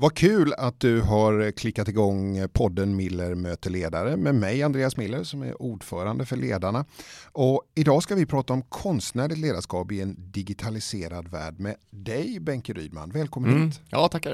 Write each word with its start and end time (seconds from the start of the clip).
Vad 0.00 0.14
kul 0.14 0.54
att 0.58 0.80
du 0.80 1.00
har 1.00 1.50
klickat 1.50 1.88
igång 1.88 2.48
podden 2.52 2.96
Miller 2.96 3.34
möter 3.34 3.70
ledare 3.70 4.16
med 4.16 4.34
mig 4.34 4.62
Andreas 4.62 4.96
Miller 4.96 5.24
som 5.24 5.42
är 5.42 5.62
ordförande 5.62 6.26
för 6.26 6.36
Ledarna. 6.36 6.84
Och 7.32 7.62
idag 7.74 8.02
ska 8.02 8.14
vi 8.14 8.26
prata 8.26 8.52
om 8.52 8.62
konstnärligt 8.62 9.38
ledarskap 9.38 9.92
i 9.92 10.00
en 10.00 10.16
digitaliserad 10.18 11.28
värld 11.28 11.60
med 11.60 11.74
dig 11.90 12.40
Benke 12.40 12.72
Rydman. 12.72 13.10
Välkommen 13.10 13.50
Mm. 13.50 13.66
hit. 13.66 13.80
Ja, 13.88 14.08
tackar. 14.08 14.30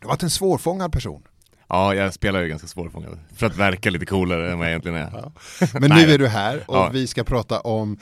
Du 0.00 0.02
har 0.02 0.08
varit 0.08 0.22
en 0.22 0.30
svårfångad 0.30 0.92
person. 0.92 1.22
Ja, 1.68 1.94
jag 1.94 2.14
spelar 2.14 2.40
ju 2.40 2.48
ganska 2.48 2.68
svårfångad 2.68 3.18
för 3.34 3.46
att 3.46 3.56
verka 3.56 3.90
lite 3.90 4.06
coolare 4.06 4.52
än 4.52 4.58
vad 4.58 4.66
jag 4.66 4.70
egentligen 4.70 4.96
är. 4.98 5.32
Men 5.80 5.90
Nej. 5.90 6.06
nu 6.06 6.12
är 6.12 6.18
du 6.18 6.26
här 6.28 6.64
och 6.68 6.76
Ja. 6.76 6.90
vi 6.92 7.06
ska 7.06 7.24
prata 7.24 7.60
om 7.60 7.98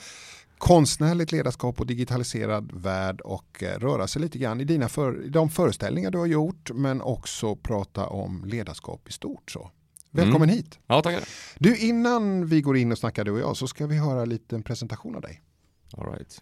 konstnärligt 0.57 1.31
ledarskap 1.31 1.79
och 1.79 1.85
digitaliserad 1.85 2.71
värld 2.73 3.21
och 3.21 3.63
eh, 3.63 3.79
röra 3.79 4.07
sig 4.07 4.21
lite 4.21 4.37
grann 4.37 4.61
i, 4.61 4.63
dina 4.63 4.89
för, 4.89 5.25
i 5.25 5.29
de 5.29 5.49
föreställningar 5.49 6.11
du 6.11 6.17
har 6.17 6.25
gjort 6.25 6.71
men 6.73 7.01
också 7.01 7.55
prata 7.55 8.07
om 8.07 8.45
ledarskap 8.45 9.09
i 9.09 9.11
stort. 9.11 9.51
Så. 9.51 9.71
Välkommen 10.11 10.49
hit. 10.49 10.79
Ja, 10.87 11.01
tackar. 11.01 11.23
Du, 11.59 11.77
innan 11.77 12.45
vi 12.45 12.61
går 12.61 12.77
in 12.77 12.91
och 12.91 12.97
snackar 12.97 13.23
du 13.23 13.31
och 13.31 13.39
jag 13.39 13.57
så 13.57 13.67
ska 13.67 13.87
vi 13.87 13.97
höra 13.97 14.37
en 14.49 14.63
presentation 14.63 15.15
av 15.15 15.21
dig. 15.21 15.41
All 15.97 16.11
right. 16.11 16.41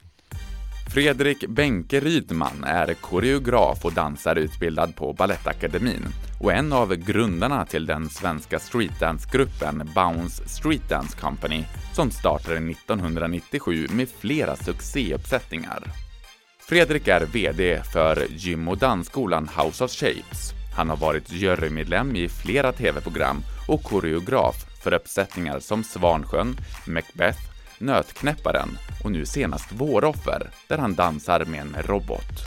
Fredrik 0.90 1.48
Benke 1.48 2.00
Rydman 2.00 2.64
är 2.64 2.94
koreograf 2.94 3.86
och 3.86 3.94
dansare 3.94 4.40
utbildad 4.40 4.96
på 4.96 5.14
Balettakademin 5.14 6.06
och 6.40 6.54
en 6.54 6.74
av 6.74 6.96
grundarna 6.96 7.66
till 7.66 7.86
den 7.86 8.10
svenska 8.10 8.60
streetdancegruppen 8.60 9.90
Bounce 9.96 10.48
Street 10.48 10.90
Dance 10.90 11.18
Company 11.20 11.64
som 11.94 12.12
startade 12.12 12.56
1997 12.56 13.88
med 13.92 14.10
flera 14.10 14.56
succéuppsättningar. 14.56 15.84
Fredrik 16.60 17.08
är 17.08 17.26
VD 17.26 17.82
för 17.94 18.28
gym 18.30 18.68
och 18.68 18.78
dansskolan 18.78 19.50
House 19.58 19.84
of 19.84 19.92
Shapes. 19.92 20.54
Han 20.76 20.90
har 20.90 20.98
varit 20.98 21.32
jurymedlem 21.32 22.16
i 22.16 22.30
flera 22.30 22.72
TV-program 22.72 23.38
och 23.68 23.84
koreograf 23.84 24.56
för 24.84 24.94
uppsättningar 24.94 25.60
som 25.60 25.84
Svansjön, 25.84 26.58
Macbeth, 26.88 27.53
Nötknäpparen 27.86 28.70
och 29.04 29.12
nu 29.12 29.26
senast 29.26 29.72
Våroffer, 29.72 30.50
där 30.68 30.78
han 30.78 30.96
dansar 30.96 31.46
med 31.46 31.60
en 31.62 31.76
robot. 31.86 32.40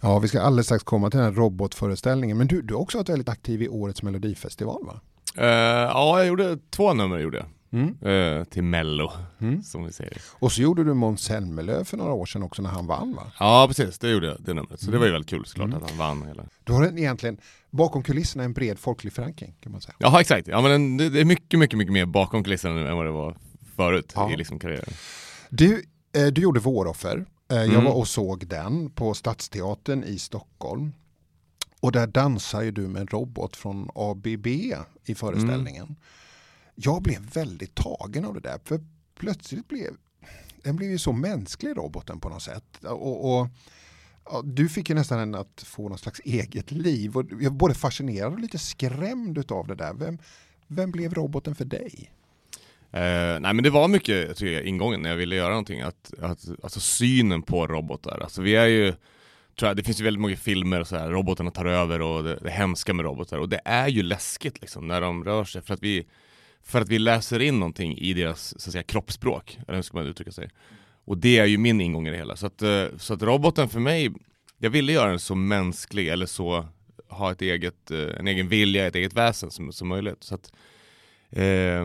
Ja, 0.00 0.18
vi 0.18 0.28
ska 0.28 0.40
alldeles 0.40 0.66
strax 0.66 0.84
komma 0.84 1.10
till 1.10 1.18
den 1.20 1.26
här 1.28 1.34
robotföreställningen. 1.40 2.38
Men 2.38 2.46
du, 2.46 2.62
du 2.62 2.74
har 2.74 2.80
också 2.80 2.98
varit 2.98 3.08
väldigt 3.08 3.28
aktiv 3.28 3.62
i 3.62 3.68
årets 3.68 4.02
melodifestival 4.02 4.86
va? 4.86 5.00
Eh, 5.36 5.46
ja, 5.46 6.18
jag 6.18 6.26
gjorde 6.26 6.58
två 6.70 6.94
nummer 6.94 7.18
gjorde 7.18 7.36
jag. 7.36 7.46
Mm. 7.72 7.94
Eh, 8.38 8.44
till 8.44 8.62
Mello, 8.62 9.12
Mm. 9.40 9.62
som 9.62 9.84
vi 9.84 9.92
säger. 9.92 10.18
Och 10.32 10.52
så 10.52 10.62
gjorde 10.62 10.84
du 10.84 10.94
Måns 10.94 11.20
Zelmerlöw 11.22 11.84
för 11.84 11.96
några 11.96 12.12
år 12.12 12.26
sedan 12.26 12.42
också 12.42 12.62
när 12.62 12.70
han 12.70 12.86
vann 12.86 13.14
va? 13.14 13.22
Ja, 13.38 13.64
precis. 13.68 13.98
Det 13.98 14.10
gjorde 14.10 14.26
jag, 14.26 14.36
det 14.40 14.54
numret. 14.54 14.80
Så 14.80 14.86
det 14.86 14.90
Mm. 14.90 15.00
var 15.00 15.06
ju 15.06 15.12
väldigt 15.12 15.30
kul 15.30 15.44
såklart 15.46 15.68
Mm. 15.68 15.82
att 15.82 15.90
han 15.90 15.98
vann 15.98 16.26
hela. 16.28 16.44
Du 16.64 16.72
har 16.72 16.82
en, 16.84 16.98
egentligen 16.98 17.38
bakom 17.70 18.02
kulisserna 18.02 18.44
en 18.44 18.52
bred 18.52 18.78
folklig 18.78 19.12
förankring 19.12 19.54
kan 19.60 19.72
man 19.72 19.80
säga. 19.80 19.94
Ja, 19.98 20.20
exakt. 20.20 20.48
Ja, 20.48 20.60
men 20.60 20.96
det 20.96 21.08
det 21.08 21.20
är 21.20 21.24
mycket, 21.24 21.58
mycket, 21.58 21.78
mycket 21.78 21.92
mer 21.92 22.06
bakom 22.06 22.44
kulisserna 22.44 22.74
nu 22.74 22.88
än 22.88 22.96
vad 22.96 23.06
det 23.06 23.10
var 23.12 23.36
förut 23.76 24.12
Ja. 24.14 24.32
i 24.32 24.36
liksom 24.36 24.58
karriären. 24.58 24.94
Du, 25.50 25.84
eh, 26.12 26.26
du 26.26 26.40
gjorde 26.42 26.60
Våroffer. 26.60 27.26
Eh, 27.50 27.56
jag 27.56 27.68
Mm. 27.68 27.84
var 27.84 27.92
och 27.92 28.08
såg 28.08 28.46
den 28.46 28.90
på 28.90 29.14
Stadsteatern 29.14 30.04
i 30.04 30.18
Stockholm. 30.18 30.92
Och 31.80 31.92
där 31.92 32.06
dansar 32.06 32.62
ju 32.62 32.70
du 32.70 32.88
med 32.88 33.00
en 33.00 33.06
robot 33.08 33.56
från 33.56 33.88
ABB 33.94 34.46
i 35.04 35.14
föreställningen. 35.14 35.82
Mm. 35.84 35.96
Jag 36.74 37.02
blev 37.02 37.20
väldigt 37.20 37.74
tagen 37.74 38.24
av 38.24 38.34
det 38.34 38.40
där. 38.40 38.58
För 38.64 38.80
plötsligt 39.18 39.68
blev 39.68 39.96
den 40.62 40.76
blev 40.76 40.90
ju 40.90 40.98
så 40.98 41.12
mänsklig 41.12 41.76
roboten 41.76 42.20
på 42.20 42.28
något 42.28 42.42
sätt. 42.42 42.84
Och, 42.84 43.38
och 43.40 43.48
ja, 44.24 44.42
du 44.44 44.68
fick 44.68 44.88
ju 44.88 44.94
nästan 44.94 45.18
en 45.18 45.34
att 45.34 45.62
få 45.66 45.88
något 45.88 46.00
slags 46.00 46.20
eget 46.24 46.70
liv. 46.70 47.16
Och 47.16 47.24
jag 47.30 47.50
var 47.50 47.56
både 47.56 47.74
fascinerad 47.74 48.32
och 48.32 48.38
lite 48.40 48.58
skrämd 48.58 49.52
av 49.52 49.66
det 49.66 49.74
där. 49.74 49.94
Vem, 49.94 50.18
vem 50.66 50.90
blev 50.90 51.14
roboten 51.14 51.54
för 51.54 51.64
dig? 51.64 52.12
Eh, 52.92 53.40
nej 53.40 53.54
men 53.54 53.62
det 53.62 53.70
var 53.70 53.88
mycket, 53.88 54.28
jag 54.28 54.36
tycker, 54.36 54.62
ingången 54.62 55.02
när 55.02 55.10
jag 55.10 55.16
ville 55.16 55.36
göra 55.36 55.48
någonting, 55.48 55.80
att, 55.80 56.14
att, 56.20 56.48
alltså 56.62 56.80
synen 56.80 57.42
på 57.42 57.66
robotar. 57.66 58.20
Alltså 58.22 58.42
vi 58.42 58.56
är 58.56 58.66
ju, 58.66 58.92
tror 59.58 59.68
jag, 59.68 59.76
det 59.76 59.82
finns 59.82 60.00
ju 60.00 60.04
väldigt 60.04 60.20
många 60.20 60.36
filmer 60.36 60.80
och 60.80 60.88
så 60.88 60.96
här, 60.96 61.10
robotarna 61.10 61.50
tar 61.50 61.66
över 61.66 62.00
och 62.00 62.24
det, 62.24 62.38
det 62.42 62.50
hemska 62.50 62.94
med 62.94 63.04
robotar. 63.04 63.38
Och 63.38 63.48
det 63.48 63.60
är 63.64 63.88
ju 63.88 64.02
läskigt 64.02 64.60
liksom 64.60 64.88
när 64.88 65.00
de 65.00 65.24
rör 65.24 65.44
sig 65.44 65.62
för 65.62 65.74
att 65.74 65.82
vi, 65.82 66.06
för 66.64 66.80
att 66.80 66.88
vi 66.88 66.98
läser 66.98 67.40
in 67.40 67.58
någonting 67.58 67.98
i 67.98 68.14
deras 68.14 68.60
så 68.60 68.68
att 68.68 68.72
säga, 68.72 68.82
kroppsspråk, 68.82 69.58
eller 69.68 69.74
hur 69.74 69.82
ska 69.82 69.96
man 69.96 70.06
uttrycka 70.06 70.32
sig. 70.32 70.50
Och 71.04 71.18
det 71.18 71.38
är 71.38 71.46
ju 71.46 71.58
min 71.58 71.80
ingång 71.80 72.08
i 72.08 72.10
det 72.10 72.16
hela. 72.16 72.36
Så 72.36 72.46
att, 72.46 72.62
eh, 72.62 72.86
så 72.98 73.14
att 73.14 73.22
roboten 73.22 73.68
för 73.68 73.80
mig, 73.80 74.12
jag 74.58 74.70
ville 74.70 74.92
göra 74.92 75.10
den 75.10 75.20
så 75.20 75.34
mänsklig 75.34 76.08
eller 76.08 76.26
så, 76.26 76.66
ha 77.08 77.32
ett 77.32 77.42
eget, 77.42 77.90
eh, 77.90 78.18
en 78.18 78.28
egen 78.28 78.48
vilja, 78.48 78.86
ett 78.86 78.94
eget 78.94 79.12
väsen 79.14 79.50
som, 79.50 79.72
som 79.72 79.88
möjligt. 79.88 80.24
Så 80.24 80.34
att, 80.34 80.52
eh, 81.30 81.84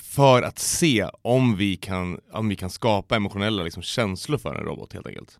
för 0.00 0.42
att 0.42 0.58
se 0.58 1.08
om 1.22 1.56
vi 1.56 1.76
kan, 1.76 2.20
om 2.32 2.48
vi 2.48 2.56
kan 2.56 2.70
skapa 2.70 3.16
emotionella 3.16 3.62
liksom, 3.62 3.82
känslor 3.82 4.38
för 4.38 4.54
en 4.54 4.64
robot 4.64 4.92
helt 4.92 5.06
enkelt. 5.06 5.38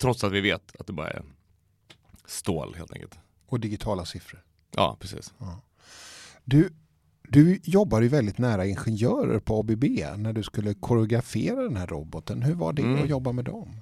Trots 0.00 0.24
att 0.24 0.32
vi 0.32 0.40
vet 0.40 0.76
att 0.80 0.86
det 0.86 0.92
bara 0.92 1.10
är 1.10 1.22
stål 2.26 2.74
helt 2.78 2.92
enkelt. 2.92 3.18
Och 3.46 3.60
digitala 3.60 4.04
siffror. 4.04 4.42
Ja, 4.76 4.96
precis. 5.00 5.34
Du, 6.44 6.72
du 7.28 7.60
jobbar 7.64 8.00
ju 8.00 8.08
väldigt 8.08 8.38
nära 8.38 8.66
ingenjörer 8.66 9.38
på 9.38 9.58
ABB 9.60 9.84
när 10.16 10.32
du 10.32 10.42
skulle 10.42 10.74
koreografera 10.74 11.62
den 11.62 11.76
här 11.76 11.86
roboten. 11.86 12.42
Hur 12.42 12.54
var 12.54 12.72
det 12.72 12.82
Mm. 12.82 13.02
att 13.02 13.08
jobba 13.08 13.32
med 13.32 13.44
dem? 13.44 13.76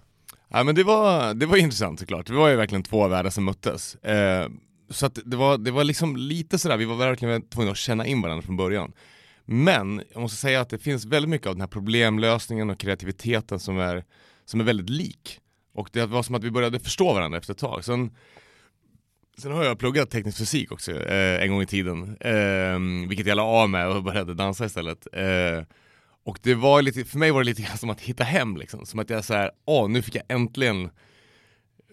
Ja, 0.48 0.64
men 0.64 0.74
det, 0.74 0.84
var, 0.84 1.34
det 1.34 1.46
var 1.46 1.56
intressant 1.56 2.00
såklart. 2.00 2.26
Det 2.26 2.32
var 2.32 2.48
ju 2.48 2.56
verkligen 2.56 2.82
två 2.82 3.08
världar 3.08 3.30
som 3.30 3.44
möttes. 3.44 3.94
Eh, 3.94 4.48
så 4.90 5.06
att 5.06 5.18
det, 5.24 5.36
var, 5.36 5.58
det 5.58 5.70
var 5.70 5.84
liksom 5.84 6.16
lite 6.16 6.58
sådär, 6.58 6.76
vi 6.76 6.84
var 6.84 6.96
verkligen 6.96 7.42
tvungna 7.42 7.70
att 7.72 7.76
känna 7.78 8.06
in 8.06 8.22
varandra 8.22 8.42
från 8.42 8.56
början. 8.56 8.92
Men 9.52 10.02
jag 10.12 10.20
måste 10.20 10.36
säga 10.36 10.60
att 10.60 10.68
det 10.68 10.78
finns 10.78 11.04
väldigt 11.04 11.28
mycket 11.28 11.46
av 11.46 11.54
den 11.54 11.60
här 11.60 11.68
problemlösningen 11.68 12.70
och 12.70 12.78
kreativiteten 12.78 13.60
som 13.60 13.78
är, 13.78 14.04
som 14.44 14.60
är 14.60 14.64
väldigt 14.64 14.90
lik. 14.90 15.40
Och 15.74 15.88
det 15.92 16.06
var 16.06 16.22
som 16.22 16.34
att 16.34 16.44
vi 16.44 16.50
började 16.50 16.80
förstå 16.80 17.14
varandra 17.14 17.38
efter 17.38 17.52
ett 17.52 17.58
tag. 17.58 17.84
Sen, 17.84 18.10
sen 19.38 19.52
har 19.52 19.64
jag 19.64 19.78
pluggat 19.78 20.10
teknisk 20.10 20.38
fysik 20.38 20.72
också 20.72 20.92
eh, 20.92 21.42
en 21.42 21.50
gång 21.50 21.62
i 21.62 21.66
tiden, 21.66 22.16
eh, 22.20 23.08
vilket 23.08 23.26
jag 23.26 23.36
la 23.36 23.42
av 23.42 23.70
med 23.70 23.88
och 23.88 24.02
började 24.02 24.34
dansa 24.34 24.64
istället. 24.64 25.06
Eh, 25.12 25.64
och 26.24 26.38
det 26.42 26.54
var 26.54 26.82
lite, 26.82 27.04
för 27.04 27.18
mig 27.18 27.30
var 27.30 27.40
det 27.40 27.46
lite 27.46 27.62
grann 27.62 27.78
som 27.78 27.90
att 27.90 28.00
hitta 28.00 28.24
hem 28.24 28.56
liksom. 28.56 28.86
Som 28.86 29.00
att 29.00 29.10
jag 29.10 29.24
såhär, 29.24 29.50
åh 29.64 29.88
nu 29.88 30.02
fick 30.02 30.14
jag 30.14 30.24
äntligen 30.28 30.90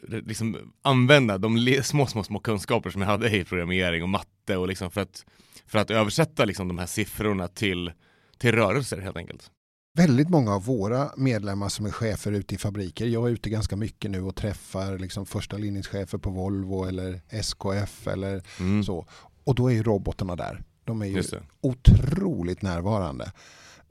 liksom 0.08 0.74
använda 0.81 1.38
de 1.38 1.80
små, 1.84 2.06
små, 2.08 2.24
små 2.24 2.40
kunskaper 2.40 2.90
som 2.90 3.02
jag 3.02 3.09
hade 3.09 3.38
i 3.38 3.44
programmering 3.46 4.03
och 4.03 4.09
matte 4.09 4.58
och 4.58 4.68
liksom 4.68 4.91
för 4.91 5.02
att, 5.02 5.25
för 5.66 5.80
att 5.80 5.91
översätta 5.91 6.46
liksom 6.46 6.68
de 6.68 6.78
här 6.78 6.85
siffrorna 6.85 7.47
till, 7.47 7.91
till 8.38 8.52
rörelser 8.52 8.97
helt 9.02 9.18
enkelt. 9.18 9.52
Väldigt 9.97 10.30
många 10.30 10.56
av 10.56 10.66
våra 10.66 11.12
medlemmar 11.18 11.69
som 11.69 11.85
är 11.85 11.91
chefer 11.91 12.31
ute 12.31 12.56
i 12.56 12.58
fabriker, 12.58 13.06
jag 13.06 13.28
är 13.28 13.31
ute 13.31 13.50
ganska 13.50 13.75
mycket 13.75 14.12
nu 14.12 14.22
och 14.22 14.35
träffar 14.35 14.97
liksom 15.00 15.25
första 15.25 15.58
linjeschefer 15.58 16.18
på 16.18 16.29
Volvo 16.29 16.85
eller 16.85 17.22
SKF 17.29 18.08
eller 18.08 18.44
Mm. 18.59 18.84
så. 18.84 19.08
Och 19.44 19.56
då 19.56 19.68
är 19.68 19.74
ju 19.74 19.84
robotarna 19.84 20.35
där. 20.35 20.64
De 20.84 21.02
är 21.02 21.06
ju 21.06 21.24
otroligt 21.62 22.62
närvarande. 22.62 23.31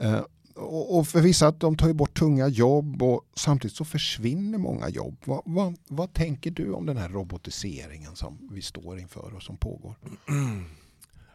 Eh, 0.03 0.21
och 0.57 0.99
och 0.99 1.09
för 1.09 1.21
vissa 1.21 1.49
att 1.49 1.61
de 1.61 1.77
tar 1.77 1.89
ju 1.89 1.95
bort 1.95 2.19
tunga 2.19 2.49
jobb 2.49 3.03
och 3.03 3.25
samtidigt 3.35 3.77
så 3.77 3.85
försvinner 3.85 4.59
många 4.59 4.89
jobb. 4.89 5.17
Vad, 5.25 5.43
vad, 5.45 5.77
vad 5.89 6.13
tänker 6.13 6.51
du 6.51 6.73
om 6.73 6.87
den 6.87 6.97
här 6.97 7.09
robotiseringen 7.09 8.17
som 8.17 8.49
vi 8.53 8.63
står 8.63 8.99
inför 8.99 9.35
och 9.35 9.43
som 9.43 9.57
pågår? 9.57 9.95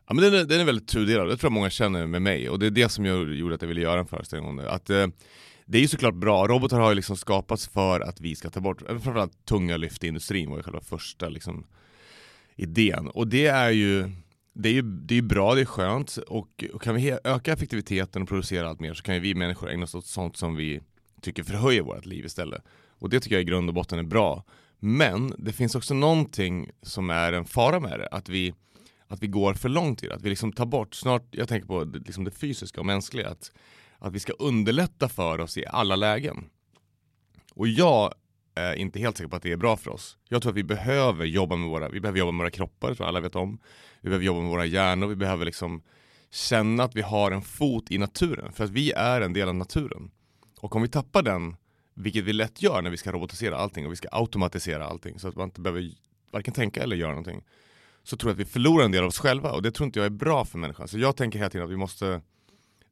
Ja, 0.08 0.16
men 0.16 0.24
den, 0.24 0.34
är, 0.34 0.46
den 0.46 0.60
är 0.60 0.66
väldigt 0.66 0.88
tudelad, 0.88 1.28
det 1.28 1.38
tror 1.38 1.50
jag 1.50 1.54
många 1.54 1.70
känner 1.70 2.08
med 2.08 2.22
mig 2.22 2.50
och 2.50 2.60
det 2.60 2.66
är 2.66 2.70
det 2.72 2.90
som 2.90 3.06
jag 3.06 3.34
gjorde 3.34 3.56
att 3.56 3.62
jag 3.62 3.68
ville 3.68 3.82
göra 3.82 4.00
en 4.00 4.08
föreställning 4.08 4.50
om 4.50 4.56
det. 4.56 4.72
Att, 4.72 4.90
eh, 4.90 5.08
det 5.66 5.78
är 5.78 5.82
ju 5.82 5.88
såklart 5.88 6.16
bra, 6.16 6.48
robotar 6.48 6.80
har 6.80 6.90
ju 6.90 6.96
liksom 6.96 7.18
skapats 7.18 7.68
för 7.68 8.00
att 8.00 8.22
vi 8.22 8.36
ska 8.36 8.50
ta 8.50 8.60
bort, 8.60 8.82
eh, 8.82 8.88
framförallt 8.88 9.46
tunga 9.46 9.78
lyft 9.78 10.04
i 10.04 10.08
industrin 10.08 10.50
var 10.50 10.58
ju 10.58 10.64
själva 10.64 10.82
första 10.82 11.30
liksom, 11.30 11.68
idén. 12.56 13.08
Och 13.08 13.28
det 13.28 13.46
är 13.46 13.70
ju 13.70 14.12
det 14.54 14.70
är 14.70 14.74
ju 14.74 14.82
det 14.82 15.18
är 15.18 15.22
bra, 15.22 15.56
det 15.56 15.62
är 15.62 15.66
skönt 15.66 16.18
och, 16.18 16.64
och 16.74 16.82
kan 16.82 16.96
vi 16.96 17.18
öka 17.24 17.54
effektiviteten 17.54 18.22
och 18.22 18.28
producera 18.28 18.70
allt 18.70 18.80
mer 18.80 18.94
så 18.94 19.04
kan 19.04 19.16
ju 19.16 19.22
vi 19.22 19.36
människor 19.36 19.70
ägna 19.70 19.84
oss 19.84 19.96
åt 19.96 20.06
sånt 20.06 20.38
som 20.38 20.56
vi 20.56 20.82
tycker 21.22 21.44
förhöjer 21.44 21.82
vårt 21.82 22.06
liv 22.06 22.26
istället. 22.26 22.64
Och 22.90 23.10
det 23.10 23.20
tycker 23.20 23.36
jag 23.36 23.42
i 23.42 23.46
grund 23.46 23.70
och 23.70 23.74
botten 23.74 24.00
är 24.00 24.04
bra. 24.04 24.44
Men 24.80 25.34
det 25.38 25.54
finns 25.54 25.76
också 25.76 25.94
någonting 25.94 26.70
som 26.82 27.10
är 27.10 27.34
en 27.34 27.46
fara 27.46 27.80
med 27.80 28.00
det, 28.00 28.08
att 28.08 28.30
vi 28.30 28.54
att 29.12 29.24
vi 29.24 29.28
går 29.28 29.54
för 29.54 29.70
långt 29.70 30.04
i 30.04 30.08
det, 30.08 30.16
att 30.16 30.22
vi 30.22 30.30
liksom 30.30 30.54
tar 30.54 30.66
bort, 30.66 30.96
snart, 30.96 31.24
jag 31.32 31.48
tänker 31.48 31.68
på 31.68 31.84
det, 31.84 32.00
liksom 32.00 32.24
det 32.24 32.32
fysiska 32.32 32.80
och 32.80 32.86
mänskliga, 32.86 33.30
att, 33.30 33.52
att 34.00 34.14
vi 34.14 34.20
ska 34.20 34.34
underlätta 34.34 35.10
för 35.10 35.40
oss 35.40 35.58
i 35.58 35.66
alla 35.66 35.96
lägen. 35.96 36.50
Och 37.54 37.68
jag 37.68 38.14
är 38.56 38.76
inte 38.76 39.00
helt 39.00 39.18
säker 39.18 39.30
på 39.30 39.36
att 39.36 39.44
det 39.44 39.52
är 39.52 39.58
bra 39.58 39.78
för 39.78 39.92
oss. 39.92 40.18
Jag 40.30 40.42
tror 40.42 40.52
att 40.52 40.58
vi 40.58 40.64
behöver 40.64 41.26
jobba 41.26 41.56
med 41.56 41.70
våra, 41.70 41.90
vi 41.90 42.00
behöver 42.00 42.20
jobba 42.20 42.32
med 42.32 42.40
våra 42.40 42.52
kroppar, 42.52 42.90
det 42.90 42.96
tror 42.96 43.06
jag 43.06 43.10
alla 43.10 43.20
vet 43.20 43.36
om. 43.36 43.60
Vi 44.02 44.10
behöver 44.10 44.26
jobba 44.26 44.40
med 44.42 44.50
våra 44.50 44.66
hjärnor, 44.66 45.08
vi 45.08 45.16
behöver 45.16 45.46
liksom 45.46 45.82
känna 46.32 46.84
att 46.84 46.96
vi 46.96 47.02
har 47.02 47.32
en 47.32 47.42
fot 47.42 47.92
i 47.92 47.98
naturen, 47.98 48.52
för 48.52 48.64
att 48.64 48.70
vi 48.70 48.92
är 48.92 49.22
en 49.22 49.34
del 49.34 49.50
av 49.50 49.56
naturen. 49.56 50.12
Och 50.60 50.76
om 50.76 50.82
vi 50.82 50.88
tappar 50.88 51.22
den, 51.22 51.56
vilket 51.94 52.24
vi 52.24 52.34
lätt 52.34 52.62
gör 52.62 52.82
när 52.82 52.90
vi 52.90 52.98
ska 52.98 53.12
robotisera 53.12 53.58
allting 53.58 53.86
och 53.86 53.92
vi 53.92 53.96
ska 53.96 54.08
automatisera 54.12 54.86
allting 54.86 55.20
så 55.20 55.28
att 55.28 55.36
man 55.36 55.48
inte 55.48 55.62
behöver 55.62 55.92
varken 56.32 56.54
tänka 56.54 56.84
eller 56.84 56.96
göra 56.96 57.10
någonting 57.10 57.44
så 58.04 58.18
tror 58.18 58.30
jag 58.30 58.34
att 58.34 58.40
vi 58.40 58.46
förlorar 58.46 58.86
en 58.86 58.92
del 58.92 59.02
av 59.02 59.08
oss 59.08 59.20
själva 59.20 59.52
och 59.52 59.62
det 59.62 59.72
tror 59.72 59.86
inte 59.86 60.00
jag 60.00 60.06
är 60.06 60.10
bra 60.10 60.46
för 60.46 60.58
människan. 60.58 60.88
Så 60.88 61.00
jag 61.00 61.16
tänker 61.16 61.40
hela 61.40 61.50
tiden 61.50 61.66
att 61.66 61.72
vi 61.72 61.78
måste, 61.78 62.22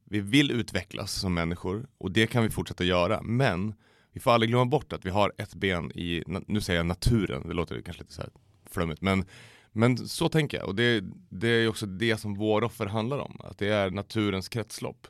vi 0.04 0.20
vill 0.20 0.52
utvecklas 0.52 1.12
som 1.12 1.34
människor 1.34 1.88
och 1.98 2.12
det 2.12 2.28
kan 2.28 2.44
vi 2.44 2.50
fortsätta 2.50 2.84
göra. 2.84 3.22
Men 3.22 3.74
vi 4.20 4.24
får 4.24 4.32
aldrig 4.32 4.50
glömma 4.50 4.66
bort 4.66 4.94
att 4.94 5.06
vi 5.06 5.10
har 5.10 5.34
ett 5.38 5.54
ben 5.54 5.92
i, 5.92 6.24
nu 6.48 6.62
säger 6.62 6.80
jag 6.80 6.86
naturen, 6.86 7.48
det 7.48 7.54
låter 7.54 7.82
kanske 7.82 8.04
lite 8.04 8.14
så 8.14 8.22
här 8.22 8.32
flummigt, 8.70 9.02
men, 9.02 9.26
men 9.72 9.98
så 9.98 10.30
tänker 10.30 10.58
jag. 10.58 10.68
Och 10.68 10.76
det, 10.76 11.04
det 11.30 11.48
är 11.48 11.68
också 11.68 11.86
det 11.86 12.18
som 12.18 12.36
vår 12.36 12.64
offer 12.64 12.86
handlar 12.86 13.18
om, 13.18 13.38
att 13.44 13.58
det 13.58 13.68
är 13.68 13.90
naturens 13.90 14.50
kretslopp 14.50 15.08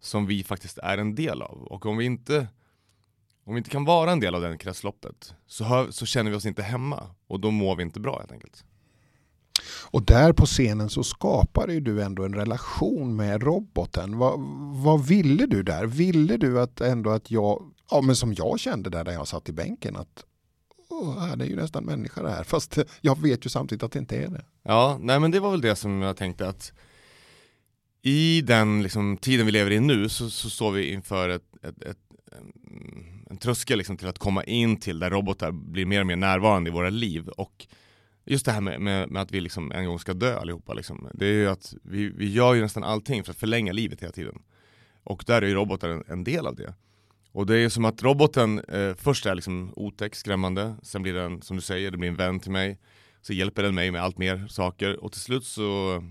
som 0.00 0.26
vi 0.26 0.44
faktiskt 0.44 0.78
är 0.78 0.98
en 0.98 1.14
del 1.14 1.42
av. 1.42 1.62
Och 1.62 1.86
om 1.86 1.96
vi 1.96 2.04
inte 2.04 2.48
om 3.44 3.54
vi 3.54 3.58
inte 3.58 3.70
kan 3.70 3.84
vara 3.84 4.12
en 4.12 4.20
del 4.20 4.34
av 4.34 4.42
det 4.42 4.58
kretsloppet 4.58 5.34
så, 5.46 5.64
hör, 5.64 5.90
så 5.90 6.06
känner 6.06 6.30
vi 6.30 6.36
oss 6.36 6.46
inte 6.46 6.62
hemma 6.62 7.10
och 7.26 7.40
då 7.40 7.50
mår 7.50 7.76
vi 7.76 7.82
inte 7.82 8.00
bra 8.00 8.18
helt 8.18 8.32
enkelt. 8.32 8.64
Och 9.90 10.04
där 10.04 10.32
på 10.32 10.46
scenen 10.46 10.90
så 10.90 11.04
skapade 11.04 11.80
du 11.80 12.02
ändå 12.02 12.24
en 12.24 12.34
relation 12.34 13.16
med 13.16 13.42
roboten. 13.42 14.18
Vad, 14.18 14.40
vad 14.82 15.06
ville 15.06 15.46
du 15.46 15.62
där? 15.62 15.86
Ville 15.86 16.36
du 16.36 16.60
att 16.60 16.80
ändå 16.80 17.10
att 17.10 17.30
jag, 17.30 17.73
ja 17.90 18.00
men 18.00 18.16
som 18.16 18.34
jag 18.34 18.60
kände 18.60 18.90
där, 18.90 19.04
där 19.04 19.12
jag 19.12 19.28
satt 19.28 19.48
i 19.48 19.52
bänken, 19.52 19.96
att 19.96 20.24
oh, 20.88 21.36
det 21.36 21.44
är 21.44 21.48
ju 21.48 21.56
nästan 21.56 21.84
människa 21.84 22.22
det 22.22 22.30
här. 22.30 22.44
Fast 22.54 22.78
jag 23.00 23.22
vet 23.22 23.46
ju 23.46 23.50
samtidigt 23.50 23.82
att 23.82 23.92
det 23.92 23.98
inte 23.98 24.16
är 24.16 24.28
det. 24.28 24.44
Ja, 24.62 24.98
nej 25.00 25.20
men 25.20 25.30
det 25.30 25.40
var 25.40 25.50
väl 25.50 25.60
det 25.60 25.76
som 25.76 26.02
jag 26.02 26.16
tänkte 26.16 26.48
att 26.48 26.72
i 28.02 28.40
den 28.40 28.82
liksom, 28.82 29.16
tiden 29.16 29.46
vi 29.46 29.52
lever 29.52 29.70
i 29.70 29.80
nu 29.80 30.08
så, 30.08 30.30
så 30.30 30.50
står 30.50 30.72
vi 30.72 30.92
inför 30.92 31.28
ett, 31.28 31.42
ett, 31.62 31.82
ett 31.82 31.98
en 33.34 33.38
tröskel 33.38 33.78
liksom 33.78 33.96
till 33.96 34.08
att 34.08 34.18
komma 34.18 34.44
in 34.44 34.76
till 34.76 34.98
där 34.98 35.10
robotar 35.10 35.52
blir 35.52 35.86
mer 35.86 36.00
och 36.00 36.06
mer 36.06 36.16
närvarande 36.16 36.70
i 36.70 36.72
våra 36.72 36.90
liv 36.90 37.28
och 37.28 37.66
just 38.24 38.46
det 38.46 38.52
här 38.52 38.60
med, 38.60 38.80
med, 38.80 39.10
med, 39.10 39.22
att 39.22 39.32
vi 39.32 39.40
liksom 39.40 39.72
en 39.72 39.86
gång 39.86 39.98
ska 39.98 40.14
dö 40.14 40.38
allihopa 40.38 40.74
liksom. 40.74 41.08
Det 41.14 41.26
är 41.26 41.32
ju 41.32 41.48
att 41.48 41.74
vi, 41.82 42.08
vi 42.08 42.32
gör 42.32 42.54
ju 42.54 42.60
nästan 42.60 42.84
allting 42.84 43.24
för 43.24 43.30
att 43.30 43.38
förlänga 43.38 43.72
livet 43.72 44.02
hela 44.02 44.12
tiden. 44.12 44.42
Och 45.04 45.24
där 45.26 45.42
är 45.42 45.46
ju 45.46 45.54
robotar 45.54 45.88
en, 45.88 46.04
en 46.06 46.24
del 46.24 46.46
av 46.46 46.56
det. 46.56 46.74
Och 47.34 47.46
det 47.46 47.58
är 47.58 47.68
som 47.68 47.84
att 47.84 48.02
roboten 48.02 48.58
eh, 48.58 48.94
först 48.94 49.26
är 49.26 49.34
liksom 49.34 49.72
otäck, 49.76 50.14
skrämmande, 50.14 50.74
sen 50.82 51.02
blir 51.02 51.14
den, 51.14 51.42
som 51.42 51.56
du 51.56 51.62
säger, 51.62 51.90
det 51.90 51.98
blir 51.98 52.08
en 52.08 52.16
vän 52.16 52.40
till 52.40 52.50
mig. 52.50 52.78
Så 53.22 53.32
hjälper 53.32 53.62
den 53.62 53.74
mig 53.74 53.90
med 53.90 54.02
allt 54.02 54.18
mer 54.18 54.46
saker 54.48 55.04
och 55.04 55.12
till 55.12 55.20
slut 55.20 55.44
så, 55.44 56.02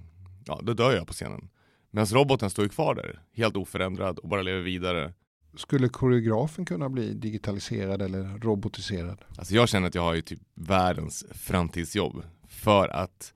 ja, 0.46 0.60
då 0.64 0.74
dör 0.74 0.96
jag 0.96 1.08
på 1.08 1.14
scenen. 1.14 1.50
Medan 1.92 2.06
roboten 2.08 2.50
står 2.50 2.66
ju 2.66 2.70
kvar 2.70 2.96
där, 2.96 3.22
helt 3.34 3.58
oförändrad 3.58 4.20
och 4.20 4.30
bara 4.30 4.42
lever 4.42 4.62
vidare. 4.62 5.14
Skulle 5.56 5.90
koreografen 5.90 6.66
kunna 6.66 6.90
bli 6.90 7.14
digitaliserad 7.14 8.02
eller 8.02 8.38
robotiserad? 8.40 9.18
Alltså 9.38 9.56
jag 9.56 9.70
känner 9.70 9.88
att 9.88 9.96
jag 9.96 10.02
har 10.02 10.14
ju 10.14 10.22
typ 10.22 10.42
världens 10.54 11.26
framtidsjobb. 11.32 12.24
För 12.48 12.88
att, 12.88 13.34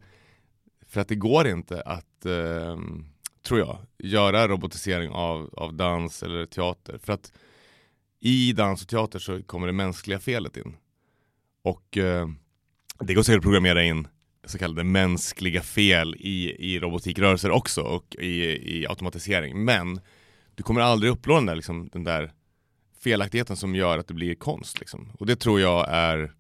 för 0.88 1.02
att 1.02 1.08
det 1.08 1.16
går 1.16 1.48
inte 1.48 1.82
att, 1.82 2.26
eh, 2.26 2.78
tror 3.42 3.60
jag, 3.60 3.78
göra 3.98 4.48
robotisering 4.48 5.12
av, 5.12 5.50
av 5.54 5.74
dans 5.74 6.24
eller 6.24 6.46
teater. 6.46 6.98
För 6.98 7.14
att 7.14 7.32
i 8.20 8.54
dans 8.54 8.82
och 8.82 8.88
teater 8.88 9.20
så 9.20 9.44
kommer 9.44 9.68
det 9.68 9.74
mänskliga 9.74 10.20
felet 10.20 10.58
in. 10.58 10.76
Och 11.64 11.98
eh, 11.98 12.28
det 13.00 13.14
går 13.14 13.24
säkert 13.24 13.38
att 13.38 13.44
programmera 13.44 13.84
in 13.84 14.08
så 14.46 14.58
kallade 14.58 14.84
mänskliga 14.84 15.62
fel 15.62 16.16
i, 16.20 16.56
i 16.74 16.80
robotikrörelser 16.80 17.52
också 17.52 17.82
och 17.82 18.16
i, 18.16 18.44
i 18.78 18.88
automatisering. 18.88 19.66
Men 19.66 20.00
du 20.56 20.64
kommer 20.64 20.82
aldrig 20.82 21.12
uppnå 21.12 21.36
den 21.36 21.46
där, 21.46 21.56
liksom, 21.56 21.90
den 21.94 22.04
där 22.04 22.32
felaktigheten 23.00 23.56
som 23.56 23.76
gör 23.76 23.98
att 23.98 24.08
det 24.08 24.14
blir 24.14 24.36
konst. 24.36 24.80
Liksom. 24.80 25.12
Och 25.20 25.26
det 25.26 25.36
tror 25.36 25.62
jag 25.62 25.86
är, 25.90 26.32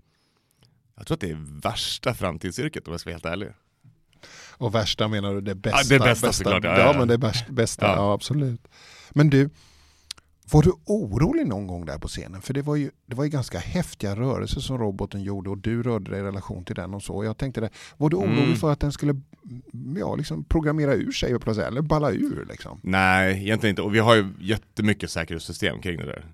jag 0.95 1.07
tror 1.07 1.15
att 1.15 1.21
det 1.21 1.29
är 1.29 1.61
värsta 1.61 2.13
framtidsyrket 2.13 2.87
om 2.87 2.93
jag 2.93 2.99
ska 2.99 3.09
vara 3.09 3.15
helt 3.15 3.25
ärlig. 3.25 3.49
Och 4.57 4.75
värsta 4.75 5.07
menar 5.07 5.33
du 5.33 5.41
det 5.41 5.55
bästa? 5.55 5.93
Ja, 5.93 5.99
det 5.99 6.05
bästa, 6.05 6.27
bästa 6.27 6.43
såklart. 6.43 6.63
Ja, 6.63 6.79
ja, 6.79 6.95
men 6.99 7.07
det 7.07 7.17
bästa, 7.49 7.85
ja. 7.85 7.95
ja. 7.95 8.13
absolut. 8.13 8.67
Men 9.09 9.29
du, 9.29 9.49
var 10.51 10.61
du 10.61 10.71
orolig 10.85 11.47
någon 11.47 11.67
gång 11.67 11.85
där 11.85 11.97
på 11.97 12.07
scenen? 12.07 12.41
För 12.41 12.53
det 12.53 12.61
var 12.61 12.75
ju, 12.75 12.91
det 13.05 13.15
var 13.15 13.23
ju 13.23 13.29
ganska 13.29 13.59
häftiga 13.59 14.15
rörelser 14.15 14.61
som 14.61 14.77
roboten 14.77 15.23
gjorde 15.23 15.49
och 15.49 15.57
du 15.57 15.83
rörde 15.83 16.11
dig 16.11 16.19
i 16.19 16.23
relation 16.23 16.65
till 16.65 16.75
den 16.75 16.93
och 16.93 17.03
så. 17.03 17.23
Jag 17.23 17.37
tänkte 17.37 17.61
det, 17.61 17.69
var 17.97 18.09
du 18.09 18.17
orolig 18.17 18.43
mm. 18.43 18.55
för 18.55 18.71
att 18.71 18.79
den 18.79 18.91
skulle 18.91 19.21
ja, 19.99 20.15
liksom 20.15 20.43
programmera 20.43 20.93
ur 20.93 21.11
sig 21.11 21.39
plötsligt, 21.39 21.67
eller 21.67 21.81
balla 21.81 22.11
ur? 22.11 22.47
Liksom? 22.49 22.79
Nej, 22.83 23.43
egentligen 23.43 23.71
inte. 23.71 23.81
Och 23.81 23.95
vi 23.95 23.99
har 23.99 24.15
ju 24.15 24.25
jättemycket 24.39 25.11
säkerhetssystem 25.11 25.81
kring 25.81 25.97
det 25.97 26.05
där. 26.05 26.25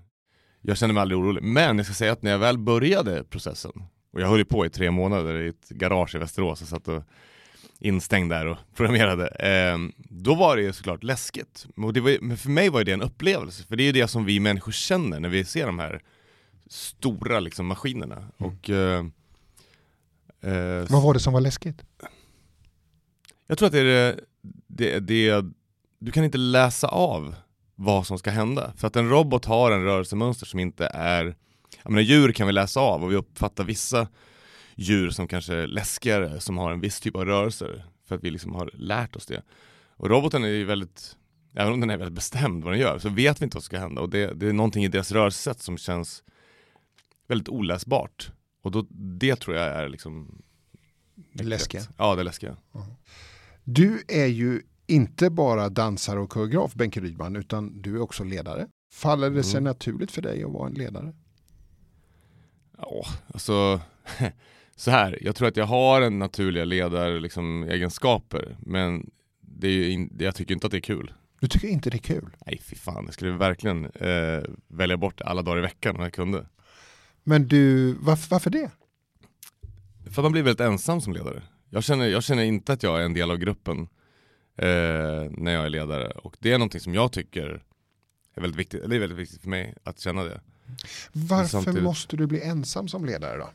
Jag 0.60 0.76
känner 0.76 0.94
mig 0.94 1.00
aldrig 1.00 1.18
orolig. 1.18 1.42
Men 1.42 1.76
jag 1.76 1.86
ska 1.86 1.94
säga 1.94 2.12
att 2.12 2.22
när 2.22 2.30
jag 2.30 2.38
väl 2.38 2.58
började 2.58 3.24
processen, 3.24 3.72
och 4.12 4.20
jag 4.20 4.28
höll 4.28 4.44
på 4.44 4.66
i 4.66 4.70
tre 4.70 4.90
månader 4.90 5.42
i 5.42 5.48
ett 5.48 5.68
garage 5.68 6.14
i 6.14 6.18
Västerås 6.18 6.62
och 6.62 6.68
satt 6.68 6.88
och 6.88 7.02
instängd 7.84 8.30
där 8.30 8.46
och 8.46 8.58
programmerade. 8.74 9.28
Eh, 9.28 9.78
då 9.96 10.34
var 10.34 10.56
det 10.56 10.62
ju 10.62 10.72
såklart 10.72 11.02
läskigt. 11.02 11.66
Och 11.76 11.96
var, 11.96 12.22
men 12.22 12.36
för 12.36 12.50
mig 12.50 12.68
var 12.68 12.84
det 12.84 12.92
en 12.92 13.02
upplevelse, 13.02 13.64
för 13.64 13.76
det 13.76 13.82
är 13.82 13.86
ju 13.86 13.92
det 13.92 14.08
som 14.08 14.24
vi 14.24 14.40
människor 14.40 14.72
känner 14.72 15.20
när 15.20 15.28
vi 15.28 15.44
ser 15.44 15.66
de 15.66 15.78
här 15.78 16.02
stora 16.66 17.40
liksom, 17.40 17.66
maskinerna. 17.66 18.16
Mm. 18.16 18.30
Och, 18.38 18.70
eh, 18.70 19.04
eh, 20.40 20.86
Vad 20.88 21.02
var 21.02 21.14
det 21.14 21.20
som 21.20 21.32
var 21.32 21.40
läskigt? 21.40 21.82
Jag 23.46 23.58
tror 23.58 23.66
att 23.66 23.72
det 23.72 23.80
är 23.80 23.84
det, 23.84 24.20
det, 24.66 25.00
det, 25.00 25.44
du 25.98 26.12
kan 26.12 26.24
inte 26.24 26.38
läsa 26.38 26.88
av 26.88 27.34
vad 27.74 28.06
som 28.06 28.18
ska 28.18 28.30
hända. 28.30 28.72
För 28.76 28.86
att 28.86 28.96
en 28.96 29.08
robot 29.08 29.44
har 29.44 29.70
en 29.70 29.84
rörelsemönster 29.84 30.46
som 30.46 30.60
inte 30.60 30.86
är, 30.86 31.36
jag 31.82 31.90
menar 31.90 32.02
djur 32.02 32.32
kan 32.32 32.46
vi 32.46 32.52
läsa 32.52 32.80
av 32.80 33.04
och 33.04 33.12
vi 33.12 33.16
uppfattar 33.16 33.64
vissa 33.64 34.08
djur 34.76 35.10
som 35.10 35.28
kanske 35.28 35.54
är 35.54 35.66
läskigare, 35.66 36.40
som 36.40 36.58
har 36.58 36.72
en 36.72 36.80
viss 36.80 37.00
typ 37.00 37.16
av 37.16 37.24
rörelser. 37.24 37.84
För 38.06 38.14
att 38.14 38.24
vi 38.24 38.30
liksom 38.30 38.54
har 38.54 38.70
lärt 38.74 39.16
oss 39.16 39.26
det. 39.26 39.42
Och 39.96 40.10
roboten 40.10 40.44
är 40.44 40.48
ju 40.48 40.64
väldigt, 40.64 41.16
även 41.54 41.72
om 41.72 41.80
den 41.80 41.90
är 41.90 41.96
väldigt 41.96 42.14
bestämd 42.14 42.64
vad 42.64 42.72
den 42.72 42.80
gör, 42.80 42.98
så 42.98 43.08
vet 43.08 43.40
vi 43.40 43.44
inte 43.44 43.56
vad 43.56 43.62
som 43.62 43.66
ska 43.66 43.78
hända. 43.78 44.02
Och 44.02 44.10
det, 44.10 44.34
det 44.34 44.48
är 44.48 44.52
någonting 44.52 44.84
i 44.84 44.88
deras 44.88 45.12
rörelsesätt 45.12 45.60
som 45.60 45.78
känns 45.78 46.22
väldigt 47.26 47.48
oläsbart. 47.48 48.32
Och 48.62 48.70
då, 48.70 48.86
det 48.90 49.36
tror 49.36 49.56
jag 49.56 49.66
är 49.66 49.88
liksom 49.88 50.42
det 51.32 51.44
läskiga. 51.44 51.82
Ja, 51.98 52.14
det 52.14 52.22
läskiga. 52.22 52.56
Du 53.64 54.02
är 54.08 54.26
ju 54.26 54.62
inte 54.86 55.30
bara 55.30 55.68
dansare 55.68 56.20
och 56.20 56.30
koreograf, 56.30 56.74
Benke 56.74 57.00
Rydman, 57.00 57.36
utan 57.36 57.82
du 57.82 57.96
är 57.96 58.00
också 58.00 58.24
ledare. 58.24 58.68
Faller 58.92 59.30
det 59.30 59.42
sig 59.42 59.58
mm. 59.58 59.64
naturligt 59.64 60.10
för 60.10 60.22
dig 60.22 60.44
att 60.44 60.52
vara 60.52 60.66
en 60.66 60.74
ledare? 60.74 61.14
Ja, 62.78 63.04
alltså 63.34 63.80
så 64.76 64.90
här, 64.90 65.18
jag 65.20 65.36
tror 65.36 65.48
att 65.48 65.56
jag 65.56 65.66
har 65.66 66.02
en 66.02 66.18
naturliga 66.18 66.64
ledaregenskaper, 66.64 68.38
liksom, 68.38 68.70
men 68.72 69.10
det 69.40 69.68
är 69.68 69.72
ju 69.72 70.08
jag 70.18 70.34
tycker 70.34 70.54
inte 70.54 70.66
att 70.66 70.70
det 70.70 70.78
är 70.78 70.80
kul. 70.80 71.12
Du 71.40 71.48
tycker 71.48 71.68
inte 71.68 71.90
det 71.90 71.96
är 71.96 71.98
kul? 71.98 72.36
Nej, 72.46 72.60
fy 72.64 72.76
fan. 72.76 73.04
Jag 73.04 73.14
skulle 73.14 73.30
verkligen 73.30 73.84
eh, 73.84 74.42
välja 74.68 74.96
bort 74.96 75.20
alla 75.20 75.42
dagar 75.42 75.58
i 75.58 75.62
veckan 75.62 75.96
om 75.96 76.02
jag 76.02 76.12
kunde. 76.12 76.46
Men 77.22 77.48
du, 77.48 77.92
varför, 78.00 78.30
varför 78.30 78.50
det? 78.50 78.70
För 80.04 80.10
att 80.10 80.24
man 80.24 80.32
blir 80.32 80.42
väldigt 80.42 80.60
ensam 80.60 81.00
som 81.00 81.12
ledare. 81.12 81.42
Jag 81.70 81.84
känner, 81.84 82.06
jag 82.06 82.24
känner 82.24 82.42
inte 82.42 82.72
att 82.72 82.82
jag 82.82 83.00
är 83.00 83.04
en 83.04 83.14
del 83.14 83.30
av 83.30 83.36
gruppen 83.36 83.80
eh, 84.56 84.66
när 85.30 85.52
jag 85.52 85.64
är 85.64 85.68
ledare. 85.68 86.10
Och 86.10 86.36
det 86.40 86.52
är 86.52 86.58
någonting 86.58 86.80
som 86.80 86.94
jag 86.94 87.12
tycker 87.12 87.62
är 88.34 88.40
väldigt 88.40 88.60
viktigt, 88.60 88.88
det 88.88 88.96
är 88.96 89.00
väldigt 89.00 89.18
viktigt 89.18 89.40
för 89.40 89.48
mig 89.48 89.74
att 89.82 90.00
känna 90.00 90.24
det. 90.24 90.40
Varför 91.12 91.48
Samtidigt... 91.48 91.82
måste 91.82 92.16
du 92.16 92.26
bli 92.26 92.40
ensam 92.42 92.88
som 92.88 93.04
ledare 93.04 93.38
då? 93.38 93.50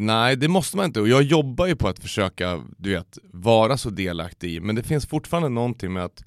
Nej, 0.00 0.36
det 0.36 0.48
måste 0.48 0.76
man 0.76 0.86
inte. 0.86 1.00
Och 1.00 1.08
jag 1.08 1.22
jobbar 1.22 1.66
ju 1.66 1.76
på 1.76 1.88
att 1.88 1.98
försöka, 1.98 2.64
du 2.76 2.90
vet, 2.90 3.18
vara 3.32 3.76
så 3.76 3.90
delaktig 3.90 4.54
i. 4.54 4.60
Men 4.60 4.74
det 4.74 4.82
finns 4.82 5.06
fortfarande 5.06 5.48
någonting 5.48 5.92
med 5.92 6.04
att 6.04 6.24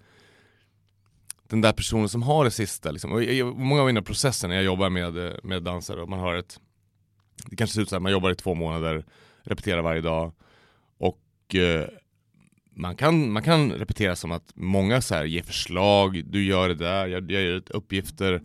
den 1.47 1.61
där 1.61 1.73
personen 1.73 2.09
som 2.09 2.23
har 2.23 2.45
det 2.45 2.51
sista, 2.51 2.91
liksom, 2.91 3.11
och 3.11 3.21
många 3.55 3.81
av 3.81 3.87
mina 3.87 4.01
processer 4.01 4.47
när 4.47 4.55
jag 4.55 4.63
jobbar 4.63 4.89
med, 4.89 5.39
med 5.43 5.63
dansare 5.63 6.01
och 6.01 6.09
man 6.09 6.19
har 6.19 6.35
ett, 6.35 6.59
det 7.45 7.55
kanske 7.55 7.73
ser 7.73 7.81
ut 7.81 7.89
så 7.89 7.95
här, 7.95 7.99
man 7.99 8.11
jobbar 8.11 8.31
i 8.31 8.35
två 8.35 8.55
månader, 8.55 9.05
repeterar 9.43 9.81
varje 9.81 10.01
dag 10.01 10.33
och 10.97 11.55
eh, 11.55 11.87
man, 12.75 12.95
kan, 12.95 13.31
man 13.31 13.43
kan 13.43 13.71
repetera 13.71 14.15
som 14.15 14.31
att 14.31 14.51
många 14.55 15.01
så 15.01 15.15
här 15.15 15.25
ger 15.25 15.43
förslag, 15.43 16.23
du 16.25 16.43
gör 16.45 16.69
det 16.69 16.75
där, 16.75 17.07
jag, 17.07 17.31
jag 17.31 17.43
gör 17.43 17.63
uppgifter 17.69 18.41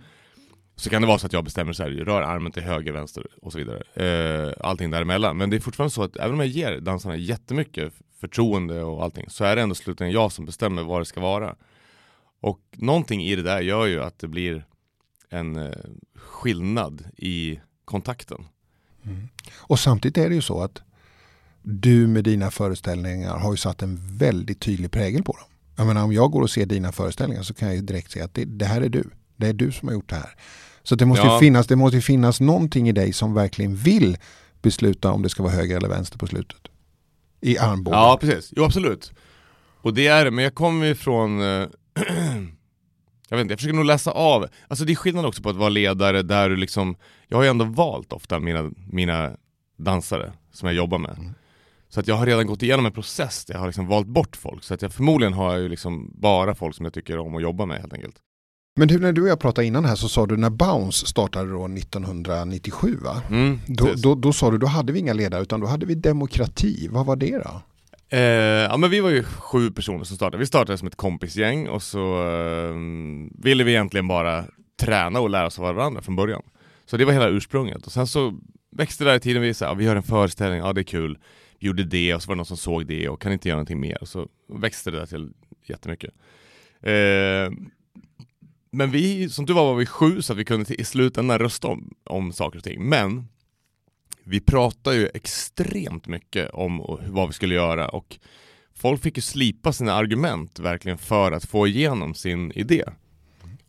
så 0.77 0.91
kan 0.91 1.03
det 1.03 1.09
vara 1.09 1.19
så 1.19 1.27
att 1.27 1.33
jag 1.33 1.45
bestämmer 1.45 1.73
så 1.73 1.83
här, 1.83 1.91
rör 1.91 2.23
armen 2.23 2.53
till 2.53 2.63
höger, 2.63 2.93
vänster 2.93 3.27
och 3.43 3.53
så 3.53 3.59
vidare. 3.59 3.83
Eh, 3.95 4.53
allting 4.61 4.91
däremellan. 4.91 5.37
Men 5.37 5.51
det 5.51 5.57
är 5.57 5.61
fortfarande 5.61 5.95
så 5.95 6.03
att 6.03 6.17
även 6.17 6.33
om 6.33 6.41
jag 6.41 6.49
ger 6.49 6.81
dansarna 6.81 7.17
jättemycket 7.17 7.93
förtroende 8.21 8.83
och 8.83 9.05
allting 9.05 9.31
så 9.31 9.45
är 9.45 9.57
det 9.57 9.63
ändå 9.63 9.75
slutligen 9.75 10.13
jag 10.13 10.33
som 10.33 10.45
bestämmer 10.45 10.83
vad 10.83 11.01
det 11.01 11.05
ska 11.05 11.21
vara. 11.21 11.57
Och 12.41 12.61
någonting 12.73 13.23
i 13.23 13.37
det 13.37 13.43
där 13.43 13.61
gör 13.61 13.87
ju 13.87 14.03
att 14.03 14.19
det 14.19 14.29
blir 14.29 14.65
en 15.31 15.57
eh, 15.57 15.73
skillnad 16.15 17.05
i 17.17 17.61
kontakten. 17.85 18.45
Mm. 19.05 19.29
Och 19.57 19.79
samtidigt 19.79 20.19
är 20.19 20.29
det 20.29 20.35
ju 20.35 20.43
så 20.43 20.63
att 20.63 20.83
du 21.63 22.07
med 22.07 22.25
dina 22.25 22.51
föreställningar 22.51 23.39
har 23.39 23.53
ju 23.53 23.57
satt 23.57 23.83
en 23.83 24.19
väldigt 24.19 24.61
tydlig 24.61 24.91
prägel 24.91 25.23
på 25.23 25.33
dem. 25.33 25.47
Jag 25.77 25.87
menar 25.87 26.05
om 26.05 26.13
jag 26.13 26.31
går 26.31 26.43
och 26.43 26.51
ser 26.51 26.67
dina 26.67 26.93
föreställningar 26.93 27.43
så 27.43 27.55
kan 27.55 27.69
jag 27.69 27.77
ju 27.77 27.83
direkt 27.83 28.11
se 28.11 28.21
att 28.21 28.35
det, 28.35 28.45
det 28.45 28.65
här 28.65 28.81
är 28.81 28.89
du. 28.89 29.11
Det 29.37 29.47
är 29.47 29.53
du 29.53 29.73
som 29.73 29.89
har 29.89 29.95
gjort 29.95 30.09
det 30.09 30.17
här. 30.17 30.31
Så 30.83 30.95
det 30.95 31.07
måste, 31.07 31.27
ja. 31.27 31.39
finnas, 31.39 31.67
det 31.67 31.77
måste 31.77 32.01
finnas 32.01 32.41
någonting 32.41 32.89
i 32.89 32.93
dig 32.93 33.13
som 33.13 33.35
verkligen 33.35 33.77
vill 33.77 34.17
besluta 34.63 35.13
om 35.13 35.23
det 35.23 35.29
ska 35.29 35.43
vara 35.43 35.53
höger 35.53 35.77
eller 35.77 35.89
vänster 35.89 36.19
på 36.19 36.27
slutet. 36.27 36.61
I 37.41 37.59
armbågen. 37.59 38.01
Ja, 38.01 38.19
precis. 38.21 38.53
Jo, 38.57 38.65
absolut. 38.65 39.13
Och 39.81 39.95
det 39.95 40.07
är 40.07 40.25
det, 40.25 40.31
men 40.31 40.45
jag 40.45 40.55
kommer 40.55 40.87
ju 40.87 40.95
från 40.95 41.43
eh, 41.43 41.69
Jag 43.29 43.37
vet 43.37 43.43
inte, 43.43 43.53
jag 43.53 43.59
försöker 43.59 43.77
nog 43.77 43.85
läsa 43.85 44.11
av. 44.11 44.47
Alltså 44.69 44.85
det 44.85 44.93
är 44.93 44.95
skillnad 44.95 45.27
också 45.27 45.43
på 45.43 45.51
att 45.51 45.57
vara 45.57 45.69
ledare 45.69 46.23
där 46.23 46.49
du 46.49 46.57
liksom 46.57 46.97
Jag 47.29 47.37
har 47.37 47.45
ju 47.45 47.51
ändå 47.51 47.65
valt 47.65 48.13
ofta 48.13 48.39
mina, 48.39 48.71
mina 48.91 49.37
dansare 49.77 50.33
som 50.53 50.67
jag 50.67 50.77
jobbar 50.77 50.99
med. 50.99 51.19
Mm. 51.19 51.35
Så 51.89 52.01
att 52.01 52.09
jag 52.09 52.15
har 52.15 52.27
redan 52.27 52.47
gått 52.47 52.63
igenom 52.63 52.87
en 52.87 52.93
process 52.93 53.45
där 53.45 53.55
jag 53.55 53.61
har 53.61 53.67
liksom 53.67 53.87
valt 53.87 54.07
bort 54.07 54.37
folk. 54.37 54.65
Så 54.65 54.75
att 54.75 54.83
jag 54.83 54.93
förmodligen 54.93 55.33
har 55.33 55.53
jag 55.53 55.63
ju 55.63 55.69
liksom 55.69 56.11
bara 56.15 56.55
folk 56.55 56.77
som 56.77 56.85
jag 56.85 56.93
tycker 56.93 57.19
om 57.19 57.37
att 57.37 57.43
jobba 57.43 57.67
med 57.67 57.81
helt 57.81 57.93
enkelt. 57.93 58.17
Men 58.79 58.89
du, 58.89 58.99
när 58.99 59.13
du 59.13 59.23
och 59.23 59.29
jag 59.29 59.41
pratade 59.41 59.67
innan 59.67 59.85
här 59.85 59.95
så 59.97 60.09
sa 60.09 60.27
du 60.27 60.37
när 60.37 60.51
Bounce 60.51 61.07
startade 61.07 61.51
då 61.51 61.65
1997 61.65 62.97
va? 63.03 63.23
Mm, 63.31 63.59
Då, 63.67 63.89
då, 63.97 64.15
då 64.15 64.33
sa 64.33 64.51
du 64.51 64.59
då 64.59 64.67
hade 64.67 64.93
vi 64.93 64.99
inga 64.99 65.13
ledare 65.13 65.43
utan 65.43 65.61
då 65.61 65.67
hade 65.67 65.87
vi 65.87 65.95
demokrati. 65.95 66.89
Vad 66.91 67.07
var 67.07 67.17
det 67.17 67.39
då? 67.39 67.63
Eh, 68.17 68.21
ja 68.71 68.77
men 68.77 68.91
vi 68.91 69.01
var 69.01 69.11
ju 69.11 69.23
sju 69.23 69.71
personer 69.71 70.05
som 70.05 70.17
startade. 70.17 70.39
Vi 70.39 70.47
startade 70.47 70.79
som 70.79 70.89
ett 70.89 70.97
kompisgäng 70.97 71.69
och 71.69 71.83
så 71.83 72.29
eh, 72.29 72.75
ville 73.39 73.65
vi 73.65 73.71
egentligen 73.71 74.09
bara 74.09 74.45
träna 74.81 75.21
och 75.21 75.31
lära 75.31 75.47
oss 75.47 75.59
av 75.59 75.75
varandra 75.75 76.03
från 76.03 76.17
början. 76.17 76.43
Så 76.87 76.97
det 76.97 77.05
var 77.05 77.13
hela 77.13 77.29
ursprunget. 77.29 77.87
Och 77.87 77.93
sen 77.93 78.07
så 78.07 78.39
växte 78.77 79.05
det 79.05 79.11
där 79.11 79.17
i 79.17 79.21
tiden, 79.21 79.43
vi 79.43 79.55
sa 79.55 79.65
ja, 79.65 79.75
vi 79.75 79.87
har 79.87 79.97
en 79.97 80.03
föreställning, 80.03 80.61
ja 80.61 80.73
det 80.73 80.81
är 80.81 80.83
kul. 80.83 81.19
Vi 81.61 81.67
gjorde 81.67 81.85
det 81.85 82.15
och 82.15 82.23
så 82.23 82.29
var 82.29 82.35
det 82.35 82.37
någon 82.37 82.47
som 82.47 82.57
såg 82.57 82.87
det 82.87 83.09
och 83.09 83.23
kan 83.23 83.33
inte 83.33 83.49
göra 83.49 83.57
någonting 83.57 83.81
mer. 83.81 83.99
Och 84.01 84.09
så 84.09 84.29
växte 84.53 84.91
det 84.91 84.99
där 84.99 85.07
till 85.07 85.33
jättemycket. 85.69 86.11
Eh, 86.83 87.53
men 88.71 88.91
vi, 88.91 89.29
som 89.31 89.47
du 89.47 89.53
var, 89.53 89.65
var 89.65 89.75
vi 89.75 89.87
sju 89.87 90.23
så 90.23 90.33
att 90.33 90.39
vi 90.39 90.45
kunde 90.45 90.75
i 90.75 90.85
slutändan 90.85 91.39
rösta 91.39 91.69
om, 91.69 91.95
om 92.05 92.33
saker 92.33 92.59
och 92.59 92.65
ting. 92.65 92.89
Men 92.89 93.29
vi 94.25 94.41
pratade 94.41 94.97
ju 94.97 95.09
extremt 95.15 96.07
mycket 96.07 96.51
om 96.51 96.99
vad 97.09 97.27
vi 97.29 97.33
skulle 97.33 97.55
göra 97.55 97.89
och 97.89 98.19
folk 98.75 99.03
fick 99.03 99.17
ju 99.17 99.23
slipa 99.23 99.73
sina 99.73 99.93
argument 99.93 100.59
verkligen 100.59 100.99
för 100.99 101.33
att 101.33 101.45
få 101.45 101.67
igenom 101.67 102.15
sin 102.15 102.53
idé. 102.53 102.85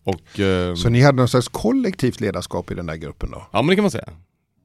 Och, 0.03 0.39
eh, 0.39 0.75
Så 0.75 0.89
ni 0.89 1.01
hade 1.01 1.17
någon 1.17 1.27
slags 1.27 1.47
kollektivt 1.47 2.19
ledarskap 2.19 2.71
i 2.71 2.75
den 2.75 2.85
där 2.85 2.95
gruppen 2.95 3.31
då? 3.31 3.47
Ja 3.51 3.61
men 3.61 3.67
det 3.67 3.75
kan 3.75 3.83
man 3.83 3.91
säga. 3.91 4.09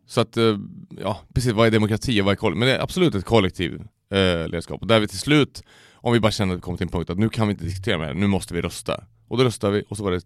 Så 0.07 0.21
att, 0.21 0.37
eh, 0.37 0.59
ja 1.01 1.21
precis, 1.35 1.53
vad 1.53 1.67
är 1.67 1.71
demokrati 1.71 2.21
och 2.21 2.25
vad 2.25 2.33
är 2.33 2.37
kollektiv? 2.37 2.59
Men 2.59 2.69
det 2.69 2.77
är 2.77 2.81
absolut 2.83 3.15
ett 3.15 3.25
kollektiv 3.25 3.83
eh, 4.12 4.49
ledarskap. 4.49 4.81
Och 4.81 4.87
där 4.87 5.00
vi 5.00 5.09
till 5.09 5.19
slut, 5.19 5.62
om 5.95 6.12
vi 6.12 6.21
bara 6.21 6.33
kände 6.33 6.54
att 6.54 6.59
vi 6.59 6.62
kom 6.62 6.76
till 6.76 6.85
en 6.87 6.90
punkt 6.92 7.11
att 7.11 7.19
nu 7.19 7.28
kan 7.28 7.47
vi 7.49 7.52
inte 7.52 7.64
diskutera 7.64 7.99
mer, 7.99 8.14
nu 8.14 8.26
måste 8.26 8.54
vi 8.54 8.61
rösta. 8.61 9.04
Och 9.28 9.38
då 9.38 9.45
röstade 9.45 9.73
vi 9.73 9.85
och 9.88 9.97
så 9.97 10.04
var 10.04 10.11
det, 10.11 10.23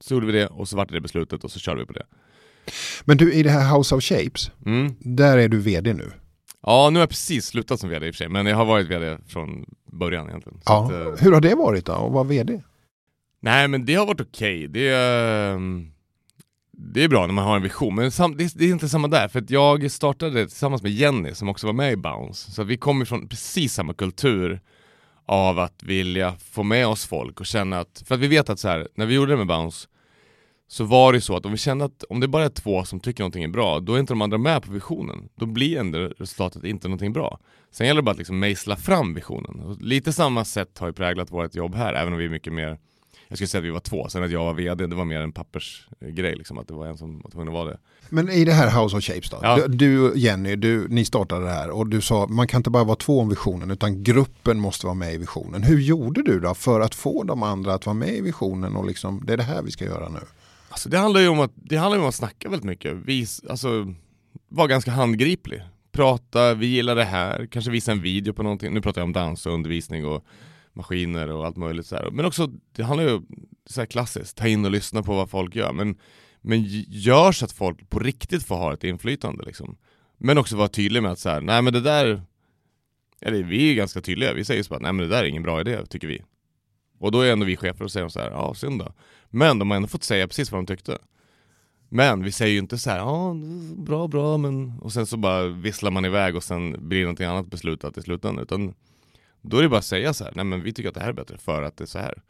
så 0.00 0.14
gjorde 0.14 0.26
vi 0.26 0.32
det 0.32 0.46
och 0.46 0.68
så 0.68 0.76
var 0.76 0.86
det 0.86 0.94
det 0.94 1.00
beslutet 1.00 1.44
och 1.44 1.50
så 1.50 1.58
körde 1.58 1.80
vi 1.80 1.86
på 1.86 1.92
det. 1.92 2.06
Men 3.04 3.16
du 3.16 3.32
i 3.32 3.42
det 3.42 3.50
här 3.50 3.76
House 3.76 3.94
of 3.94 4.02
Shapes, 4.04 4.50
Mm. 4.66 4.94
där 5.00 5.38
är 5.38 5.48
du 5.48 5.58
vd 5.60 5.92
nu. 5.94 6.10
Ja, 6.62 6.90
nu 6.90 6.98
har 6.98 7.02
jag 7.02 7.08
precis 7.08 7.46
slutat 7.46 7.80
som 7.80 7.90
VD 7.90 8.06
i 8.06 8.10
och 8.10 8.14
för 8.14 8.18
sig, 8.18 8.28
men 8.28 8.46
jag 8.46 8.56
har 8.56 8.64
varit 8.64 8.86
VD 8.86 9.18
från 9.26 9.64
början 9.92 10.28
egentligen. 10.28 10.60
Ja. 10.64 10.84
att, 10.86 10.92
eh, 10.92 11.24
Hur 11.24 11.32
har 11.32 11.40
det 11.40 11.54
varit 11.54 11.86
då 11.86 11.92
att 11.92 12.12
vara 12.12 12.24
vd? 12.24 12.62
nej 13.40 13.68
men 13.68 13.84
det 13.84 13.94
har 13.94 14.06
varit 14.06 14.20
okej, 14.20 14.68
det, 14.68 14.88
är, 14.88 15.52
ehm, 15.54 15.91
det 16.72 17.04
är 17.04 17.08
bra 17.08 17.26
när 17.26 17.34
man 17.34 17.44
har 17.44 17.56
en 17.56 17.62
vision, 17.62 17.94
men 17.94 18.04
det, 18.36 18.44
är- 18.44 18.62
inte 18.62 18.88
samma 18.88 19.08
där, 19.08 19.28
för 19.28 19.38
att 19.38 19.50
jag 19.50 19.90
startade 19.90 20.46
tillsammans 20.46 20.82
med 20.82 20.92
Jenny 20.92 21.34
som 21.34 21.48
också 21.48 21.66
var 21.66 21.74
med 21.74 21.92
i 21.92 21.96
Bounce, 21.96 22.50
så 22.50 22.62
vi 22.62 22.76
kommer 22.76 23.04
från 23.04 23.28
precis 23.28 23.74
samma 23.74 23.94
kultur 23.94 24.60
av 25.26 25.58
att 25.58 25.82
vilja 25.82 26.34
få 26.50 26.62
med 26.62 26.86
oss 26.86 27.06
folk 27.06 27.40
och 27.40 27.46
känna 27.46 27.80
att, 27.80 28.02
för 28.06 28.14
att 28.14 28.20
vi 28.20 28.28
vet 28.28 28.50
att 28.50 28.58
så 28.58 28.68
här, 28.68 28.88
när 28.94 29.06
vi 29.06 29.14
gjorde 29.14 29.32
det 29.32 29.36
med 29.36 29.46
Bounce 29.46 29.88
så 30.68 30.84
var 30.84 31.12
det 31.12 31.20
så 31.20 31.36
att 31.36 31.46
om 31.46 31.52
vi 31.52 31.58
kände 31.58 31.84
att 31.84 32.04
om 32.08 32.20
det 32.20 32.28
bara 32.28 32.44
är 32.44 32.48
två 32.48 32.84
som 32.84 33.00
tycker 33.00 33.22
någonting 33.22 33.44
är 33.44 33.48
bra, 33.48 33.80
då 33.80 33.94
är 33.94 33.98
inte 34.00 34.12
de 34.12 34.22
andra 34.22 34.38
med 34.38 34.62
på 34.62 34.72
visionen. 34.72 35.28
Då 35.34 35.46
blir 35.46 35.78
ändå 35.78 35.98
resultatet 35.98 36.64
inte 36.64 36.88
någonting 36.88 37.12
bra. 37.12 37.38
Sen 37.70 37.86
gäller 37.86 38.00
det 38.00 38.04
bara 38.04 38.10
att 38.10 38.18
liksom 38.18 38.38
mejsla 38.38 38.76
fram 38.76 39.14
visionen. 39.14 39.60
Och 39.60 39.80
lite 39.80 40.12
samma 40.12 40.44
sätt 40.44 40.78
har 40.78 40.86
ju 40.86 40.92
präglat 40.92 41.30
vårt 41.30 41.54
jobb 41.54 41.74
här, 41.74 41.94
även 41.94 42.12
om 42.12 42.18
vi 42.18 42.24
är 42.24 42.28
mycket 42.28 42.52
mer 42.52 42.78
jag 43.32 43.38
skulle 43.38 43.48
säga 43.48 43.58
att 43.58 43.64
vi 43.64 43.70
var 43.70 43.80
två, 43.80 44.08
sen 44.08 44.24
att 44.24 44.30
jag 44.30 44.44
var 44.44 44.54
VD, 44.54 44.86
det 44.86 44.96
var 44.96 45.04
mer 45.04 45.20
en 45.20 45.32
pappersgrej 45.32 46.36
liksom, 46.36 46.58
att 46.58 46.68
det 46.68 46.74
var 46.74 46.86
en 46.86 46.98
som 46.98 47.20
var 47.20 47.30
tvungen 47.30 47.48
att 47.48 47.54
vara 47.54 47.70
det. 47.70 47.78
Men 48.08 48.28
i 48.28 48.44
det 48.44 48.52
här 48.52 48.82
House 48.82 48.96
of 48.96 49.04
Shapes 49.04 49.30
då? 49.30 49.38
Ja. 49.42 49.66
Du, 49.68 50.12
Jenny, 50.16 50.56
du, 50.56 50.88
ni 50.88 51.04
startade 51.04 51.44
det 51.44 51.50
här 51.50 51.70
och 51.70 51.86
du 51.86 52.00
sa 52.00 52.26
man 52.26 52.46
kan 52.46 52.58
inte 52.58 52.70
bara 52.70 52.84
vara 52.84 52.96
två 52.96 53.20
om 53.20 53.28
visionen 53.28 53.70
utan 53.70 54.02
gruppen 54.02 54.60
måste 54.60 54.86
vara 54.86 54.94
med 54.94 55.14
i 55.14 55.16
visionen. 55.16 55.62
Hur 55.62 55.80
gjorde 55.80 56.22
du 56.22 56.40
då 56.40 56.54
för 56.54 56.80
att 56.80 56.94
få 56.94 57.22
de 57.22 57.42
andra 57.42 57.74
att 57.74 57.86
vara 57.86 57.94
med 57.94 58.14
i 58.14 58.20
visionen 58.20 58.76
och 58.76 58.86
liksom 58.86 59.22
det 59.26 59.32
är 59.32 59.36
det 59.36 59.42
här 59.42 59.62
vi 59.62 59.70
ska 59.70 59.84
göra 59.84 60.08
nu? 60.08 60.20
Alltså 60.68 60.88
det 60.88 60.98
handlar 60.98 61.20
ju 61.20 61.28
om 61.28 61.40
att, 61.40 61.50
det 61.54 61.76
handlar 61.76 61.98
om 61.98 62.06
att 62.06 62.14
snacka 62.14 62.48
väldigt 62.48 62.66
mycket, 62.66 62.94
Vis, 62.94 63.42
alltså 63.48 63.94
vara 64.48 64.66
ganska 64.66 64.90
handgriplig. 64.90 65.62
Prata, 65.92 66.54
vi 66.54 66.66
gillar 66.66 66.96
det 66.96 67.04
här, 67.04 67.46
kanske 67.46 67.70
visa 67.70 67.92
en 67.92 68.02
video 68.02 68.32
på 68.32 68.42
någonting, 68.42 68.74
nu 68.74 68.80
pratar 68.80 69.00
jag 69.00 69.06
om 69.06 69.12
dans 69.12 69.46
och 69.46 69.54
undervisning 69.54 70.06
och 70.06 70.24
maskiner 70.72 71.30
och 71.30 71.46
allt 71.46 71.56
möjligt 71.56 71.86
så 71.86 71.96
här. 71.96 72.10
Men 72.10 72.24
också, 72.24 72.50
det 72.72 72.82
handlar 72.82 73.08
ju 73.08 73.20
så 73.66 73.80
här 73.80 73.86
klassiskt, 73.86 74.36
ta 74.36 74.48
in 74.48 74.64
och 74.64 74.70
lyssna 74.70 75.02
på 75.02 75.14
vad 75.14 75.30
folk 75.30 75.56
gör. 75.56 75.72
Men, 75.72 75.98
men 76.40 76.62
gör 76.88 77.32
så 77.32 77.44
att 77.44 77.52
folk 77.52 77.90
på 77.90 77.98
riktigt 77.98 78.42
får 78.42 78.56
ha 78.56 78.72
ett 78.72 78.84
inflytande 78.84 79.44
liksom. 79.44 79.76
Men 80.18 80.38
också 80.38 80.56
vara 80.56 80.68
tydlig 80.68 81.02
med 81.02 81.12
att 81.12 81.18
så 81.18 81.28
här, 81.28 81.40
nej 81.40 81.62
men 81.62 81.72
det 81.72 81.80
där, 81.80 82.22
eller 83.20 83.42
vi 83.42 83.62
är 83.62 83.68
ju 83.68 83.74
ganska 83.74 84.00
tydliga, 84.00 84.32
vi 84.32 84.44
säger 84.44 84.62
så 84.62 84.70
bara, 84.70 84.80
nej 84.80 84.92
men 84.92 85.08
det 85.08 85.16
där 85.16 85.24
är 85.24 85.28
ingen 85.28 85.42
bra 85.42 85.60
idé, 85.60 85.86
tycker 85.86 86.08
vi. 86.08 86.22
Och 86.98 87.12
då 87.12 87.20
är 87.20 87.32
ändå 87.32 87.46
vi 87.46 87.56
chefer 87.56 87.84
och 87.84 87.92
säger 87.92 88.08
så 88.08 88.20
här, 88.20 88.30
ja 88.30 88.54
synd 88.54 88.78
då. 88.78 88.92
Men 89.30 89.58
de 89.58 89.70
har 89.70 89.76
ändå 89.76 89.88
fått 89.88 90.04
säga 90.04 90.28
precis 90.28 90.52
vad 90.52 90.58
de 90.58 90.66
tyckte. 90.66 90.98
Men 91.88 92.22
vi 92.22 92.32
säger 92.32 92.52
ju 92.52 92.58
inte 92.58 92.78
så 92.78 92.90
här, 92.90 92.98
ja 92.98 93.36
bra 93.76 94.08
bra 94.08 94.36
men 94.36 94.78
och 94.80 94.92
sen 94.92 95.06
så 95.06 95.16
bara 95.16 95.46
visslar 95.46 95.90
man 95.90 96.04
iväg 96.04 96.36
och 96.36 96.44
sen 96.44 96.88
blir 96.88 96.98
det 96.98 97.04
någonting 97.04 97.26
annat 97.26 97.46
beslutat 97.46 97.98
i 97.98 98.02
slutändan. 98.02 98.42
Utan 98.42 98.74
då 99.42 99.58
är 99.58 99.62
det 99.62 99.68
bara 99.68 99.78
att 99.78 99.84
säga 99.84 100.14
så 100.14 100.24
här, 100.24 100.32
nej 100.36 100.44
men 100.44 100.62
vi 100.62 100.72
tycker 100.72 100.88
att 100.88 100.94
det 100.94 101.00
här 101.00 101.08
är 101.08 101.12
bättre 101.12 101.38
för 101.38 101.62
att 101.62 101.76
det 101.76 101.84
är 101.84 101.86
så 101.86 101.98
här. 101.98 102.22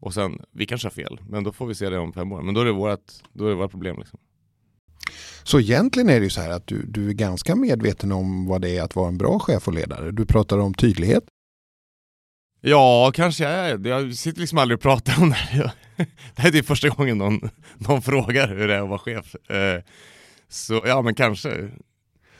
Och 0.00 0.14
sen, 0.14 0.42
vi 0.50 0.66
kanske 0.66 0.86
har 0.86 0.92
fel, 0.92 1.20
men 1.28 1.44
då 1.44 1.52
får 1.52 1.66
vi 1.66 1.74
se 1.74 1.90
det 1.90 1.98
om 1.98 2.12
fem 2.12 2.32
år. 2.32 2.42
Men 2.42 2.54
då 2.54 2.60
är 2.60 2.64
det 2.64 2.72
vårt, 2.72 3.12
då 3.32 3.44
är 3.46 3.48
det 3.48 3.54
vårt 3.54 3.70
problem 3.70 3.96
liksom. 3.98 4.18
Så 5.42 5.60
egentligen 5.60 6.08
är 6.08 6.20
det 6.20 6.24
ju 6.24 6.30
så 6.30 6.40
här 6.40 6.50
att 6.50 6.66
du, 6.66 6.86
du 6.86 7.08
är 7.08 7.12
ganska 7.12 7.56
medveten 7.56 8.12
om 8.12 8.46
vad 8.46 8.60
det 8.60 8.76
är 8.76 8.82
att 8.82 8.96
vara 8.96 9.08
en 9.08 9.18
bra 9.18 9.38
chef 9.38 9.68
och 9.68 9.74
ledare. 9.74 10.10
Du 10.10 10.26
pratar 10.26 10.58
om 10.58 10.74
tydlighet. 10.74 11.24
Ja, 12.60 13.12
kanske 13.14 13.44
jag 13.44 13.52
är. 13.52 13.86
Jag 13.88 14.14
sitter 14.14 14.40
liksom 14.40 14.58
aldrig 14.58 14.76
och 14.76 14.82
pratar 14.82 15.22
om 15.22 15.28
det 15.28 15.34
här. 15.34 15.72
Det 15.96 16.42
här 16.42 16.48
är 16.48 16.52
typ 16.52 16.66
första 16.66 16.88
gången 16.88 17.18
någon, 17.18 17.50
någon 17.78 18.02
frågar 18.02 18.48
hur 18.48 18.68
det 18.68 18.74
är 18.74 18.82
att 18.82 18.88
vara 18.88 18.98
chef. 18.98 19.34
Eh, 19.50 19.82
Så 20.48 20.82
ja, 20.86 21.02
men 21.02 21.14
kanske. 21.14 21.70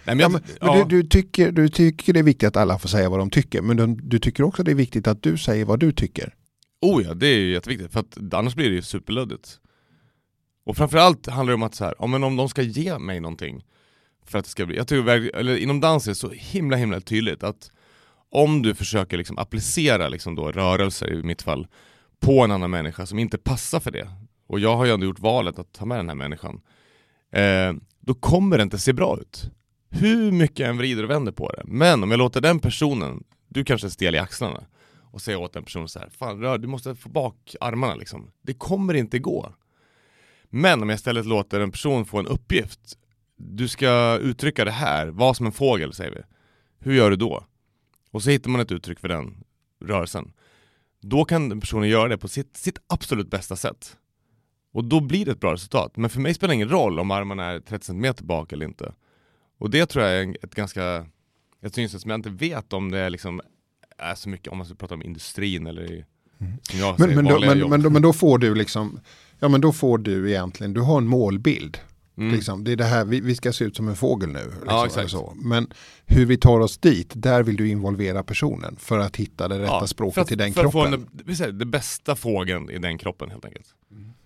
Nej, 0.07 0.17
men 0.17 0.19
Ja, 0.19 0.23
jag, 0.23 0.33
men, 0.33 0.43
ja. 0.61 0.75
men 0.77 0.89
du, 0.89 1.03
du, 1.03 1.09
tycker, 1.09 1.53
du 1.53 1.69
tycker 1.69 2.13
det 2.13 2.19
är 2.19 2.25
viktigt 2.25 2.49
att 2.49 2.57
alla 2.57 2.79
får 2.79 2.89
säga 2.89 3.09
vad 3.09 3.19
de 3.19 3.31
tycker 3.31 3.63
men 3.63 3.77
du, 3.77 3.87
du 3.87 4.19
tycker 4.19 4.43
också 4.43 4.63
det 4.63 4.71
är 4.71 4.75
viktigt 4.75 5.07
att 5.07 5.23
du 5.23 5.39
säger 5.39 5.65
vad 5.65 5.81
du 5.81 5.93
tycker. 5.93 6.35
Oh 6.81 7.03
ja, 7.03 7.15
det 7.15 7.27
är 7.27 7.39
ju 7.39 7.53
jätteviktigt, 7.53 7.93
för 7.93 8.01
att 8.01 8.35
annars 8.35 8.55
blir 8.55 8.69
det 8.69 8.75
ju 8.75 8.83
superluddigt. 8.83 9.59
Och 10.67 10.77
framförallt 10.77 11.27
handlar 11.27 11.51
det 11.51 11.55
om 11.55 11.63
att 11.63 11.75
så 11.75 11.85
här, 11.85 11.95
ja, 11.99 12.07
men 12.07 12.25
om 12.25 12.37
de 12.37 12.49
ska 12.49 12.63
ge 12.63 12.99
mig 12.99 13.21
någonting 13.21 13.65
för 14.27 14.39
att 14.39 14.45
det 14.45 14.51
ska 14.51 14.67
bli, 14.67 14.77
jag 14.77 14.93
verkligen- 14.93 15.41
eller 15.41 15.57
inom 15.57 15.81
dans 15.81 16.07
är 16.07 16.11
det 16.11 16.15
så 16.15 16.31
himla 16.31 16.77
himla 16.77 17.01
tydligt 17.01 17.43
att 17.43 17.71
om 18.31 18.63
du 18.63 18.75
försöker 18.75 19.17
liksom 19.17 19.39
applicera 19.39 20.09
liksom 20.09 20.35
då 20.35 20.53
rörelser 20.53 21.13
i 21.13 21.23
mitt 21.23 21.43
fall 21.43 21.67
på 22.21 22.45
en 22.45 22.51
annan 22.51 22.71
människa 22.71 23.07
som 23.07 23.19
inte 23.19 23.39
passar 23.39 23.81
för 23.81 23.91
det, 23.91 24.09
och 24.47 24.61
jag 24.61 24.77
har 24.77 24.85
ju 24.85 24.93
ändå 24.93 25.07
gjort 25.07 25.19
valet 25.19 25.59
att 25.59 25.73
ta 25.73 25.85
med 25.85 25.99
den 25.99 26.09
här 26.09 26.17
människan, 26.17 26.61
eh, 27.33 27.73
då 28.01 28.15
kommer 28.15 28.57
det 28.57 28.63
inte 28.63 28.79
se 28.79 28.93
bra 28.93 29.19
ut. 29.21 29.51
Hur 29.97 30.33
mycket 30.33 30.59
jag 30.59 30.69
än 30.69 30.79
vrider 30.79 31.05
och 31.05 31.11
vänder 31.11 31.33
på 31.33 31.53
det. 31.53 31.63
Men 31.65 32.03
om 32.03 32.11
jag 32.11 32.19
låter 32.19 32.41
den 32.41 32.59
personen, 32.61 33.25
du 33.49 33.65
kanske 33.65 33.87
är 33.87 33.91
stel 33.91 34.15
i 34.15 34.19
axlarna, 34.19 34.65
och 35.13 35.23
säger 35.23 35.39
åt 35.39 35.53
den 35.53 35.65
personen 35.65 35.89
så 35.89 35.99
här, 35.99 36.09
fan 36.09 36.41
rör, 36.41 36.59
du 36.59 36.69
måste 36.69 36.95
få 36.95 37.09
bak 37.09 37.57
armarna 37.61 37.95
liksom. 37.95 38.31
Det 38.43 38.55
kommer 38.55 38.95
inte 38.95 39.19
gå. 39.19 39.53
Men 40.51 40.83
om 40.83 40.89
jag 40.89 40.97
istället 40.97 41.27
låter 41.27 41.61
en 41.61 41.71
person 41.71 42.05
få 42.05 42.19
en 42.19 42.27
uppgift, 42.27 42.99
du 43.37 43.69
ska 43.69 44.19
uttrycka 44.19 44.65
det 44.65 44.71
här, 44.71 45.07
var 45.07 45.35
som 45.35 45.47
en 45.47 45.53
fågel 45.53 45.93
säger 45.93 46.11
vi. 46.11 46.21
Hur 46.79 46.95
gör 46.95 47.11
du 47.11 47.17
då? 47.17 47.45
Och 48.11 48.23
så 48.23 48.31
hittar 48.31 48.51
man 48.51 48.61
ett 48.61 48.73
uttryck 48.73 49.01
för 49.01 49.09
den 49.09 49.45
rörelsen. 49.85 50.33
Då 51.01 51.25
kan 51.25 51.49
den 51.49 51.61
personen 51.61 51.89
göra 51.89 52.09
det 52.09 52.19
på 52.19 52.29
sitt, 52.29 52.57
sitt 52.57 52.79
absolut 52.87 53.31
bästa 53.31 53.57
sätt. 53.57 53.97
Och 54.73 54.85
då 54.85 55.01
blir 55.01 55.25
det 55.25 55.33
ett 55.33 55.41
bra 55.41 55.53
resultat. 55.53 55.97
Men 55.97 56.11
för 56.11 56.21
mig 56.21 56.35
spelar 56.35 56.49
det 56.49 56.55
ingen 56.55 56.69
roll 56.69 56.99
om 56.99 57.11
armarna 57.11 57.45
är 57.45 57.61
30 57.61 57.87
cm 57.87 58.15
bak 58.21 58.53
eller 58.53 58.67
inte. 58.67 58.93
Och 59.59 59.71
det 59.71 59.87
tror 59.87 60.05
jag 60.05 60.23
är 60.23 60.37
ett 60.43 60.55
ganska, 60.55 61.07
ett 61.63 61.75
synsätt 61.75 62.01
som 62.01 62.11
jag 62.11 62.19
inte 62.19 62.31
vet 62.31 62.73
om 62.73 62.91
det 62.91 62.99
är 62.99 63.11
liksom 63.11 63.41
är 63.99 64.15
så 64.15 64.29
mycket, 64.29 64.49
om 64.49 64.59
man 64.59 64.67
ska 64.67 64.75
prata 64.75 64.95
om 64.95 65.03
industrin 65.03 65.67
eller 65.67 65.93
i, 65.93 66.05
som 66.63 66.79
jag 66.79 66.89
Mm. 66.89 66.97
Men, 66.99 67.09
säger, 67.09 67.23
men, 67.23 67.25
då, 67.25 67.41
men, 67.41 67.71
men, 67.71 67.83
då, 67.83 67.91
men 67.91 68.03
då 68.03 68.13
får 68.13 68.39
du 68.39 68.55
liksom, 68.55 69.01
ja 69.39 69.49
men 69.49 69.61
då 69.61 69.73
får 69.73 69.99
du 69.99 70.31
egentligen, 70.31 70.73
du 70.73 70.81
har 70.81 70.99
en 70.99 71.07
målbild. 71.07 71.79
Mm. 72.17 72.35
Liksom, 72.35 72.65
det 72.65 72.73
är 72.73 72.77
det 72.77 72.85
här, 72.85 73.05
vi, 73.05 73.21
vi 73.21 73.35
ska 73.35 73.53
se 73.53 73.65
ut 73.65 73.77
som 73.77 73.89
en 73.89 73.97
fågel 73.97 74.29
nu. 74.29 74.45
Liksom, 74.45 75.03
Ja, 75.03 75.09
så. 75.09 75.33
Men 75.37 75.73
hur 76.07 76.27
vi 76.27 76.37
tar 76.37 76.61
oss 76.61 76.79
dit, 76.79 77.13
där 77.15 77.43
vill 77.43 77.57
du 77.57 77.69
involvera 77.69 78.23
personen 78.23 78.77
för 78.77 78.99
att 78.99 79.17
hitta 79.17 79.49
det 79.49 79.59
rätta 79.59 79.73
Ja, 79.81 79.87
språket 79.87 80.15
för 80.15 80.21
att, 80.21 80.29
till 80.29 80.39
den 80.39 80.53
för 80.53 80.65
att 80.65 80.73
kroppen. 80.73 80.93
få 80.93 80.97
en, 80.97 81.09
vi 81.27 81.37
säger, 81.37 81.53
det 81.53 81.67
bästa 81.67 82.17
fågeln 82.17 82.71
i 82.71 82.79
den 82.79 82.99
kroppen 82.99 83.31
helt 83.31 83.45
enkelt. 83.45 83.67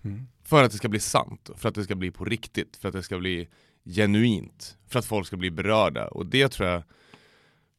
Mm. 0.03 0.27
För 0.43 0.63
att 0.63 0.71
det 0.71 0.77
ska 0.77 0.89
bli 0.89 0.99
sant, 0.99 1.49
för 1.55 1.69
att 1.69 1.75
det 1.75 1.83
ska 1.83 1.95
bli 1.95 2.11
på 2.11 2.25
riktigt, 2.25 2.77
för 2.81 2.87
att 2.87 2.93
det 2.93 3.03
ska 3.03 3.17
bli 3.17 3.47
genuint 3.95 4.77
för 4.87 4.99
att 4.99 5.05
folk 5.05 5.27
ska 5.27 5.37
bli 5.37 5.51
berörda 5.51 6.07
och 6.07 6.25
det 6.25 6.49
tror 6.49 6.69
jag 6.69 6.83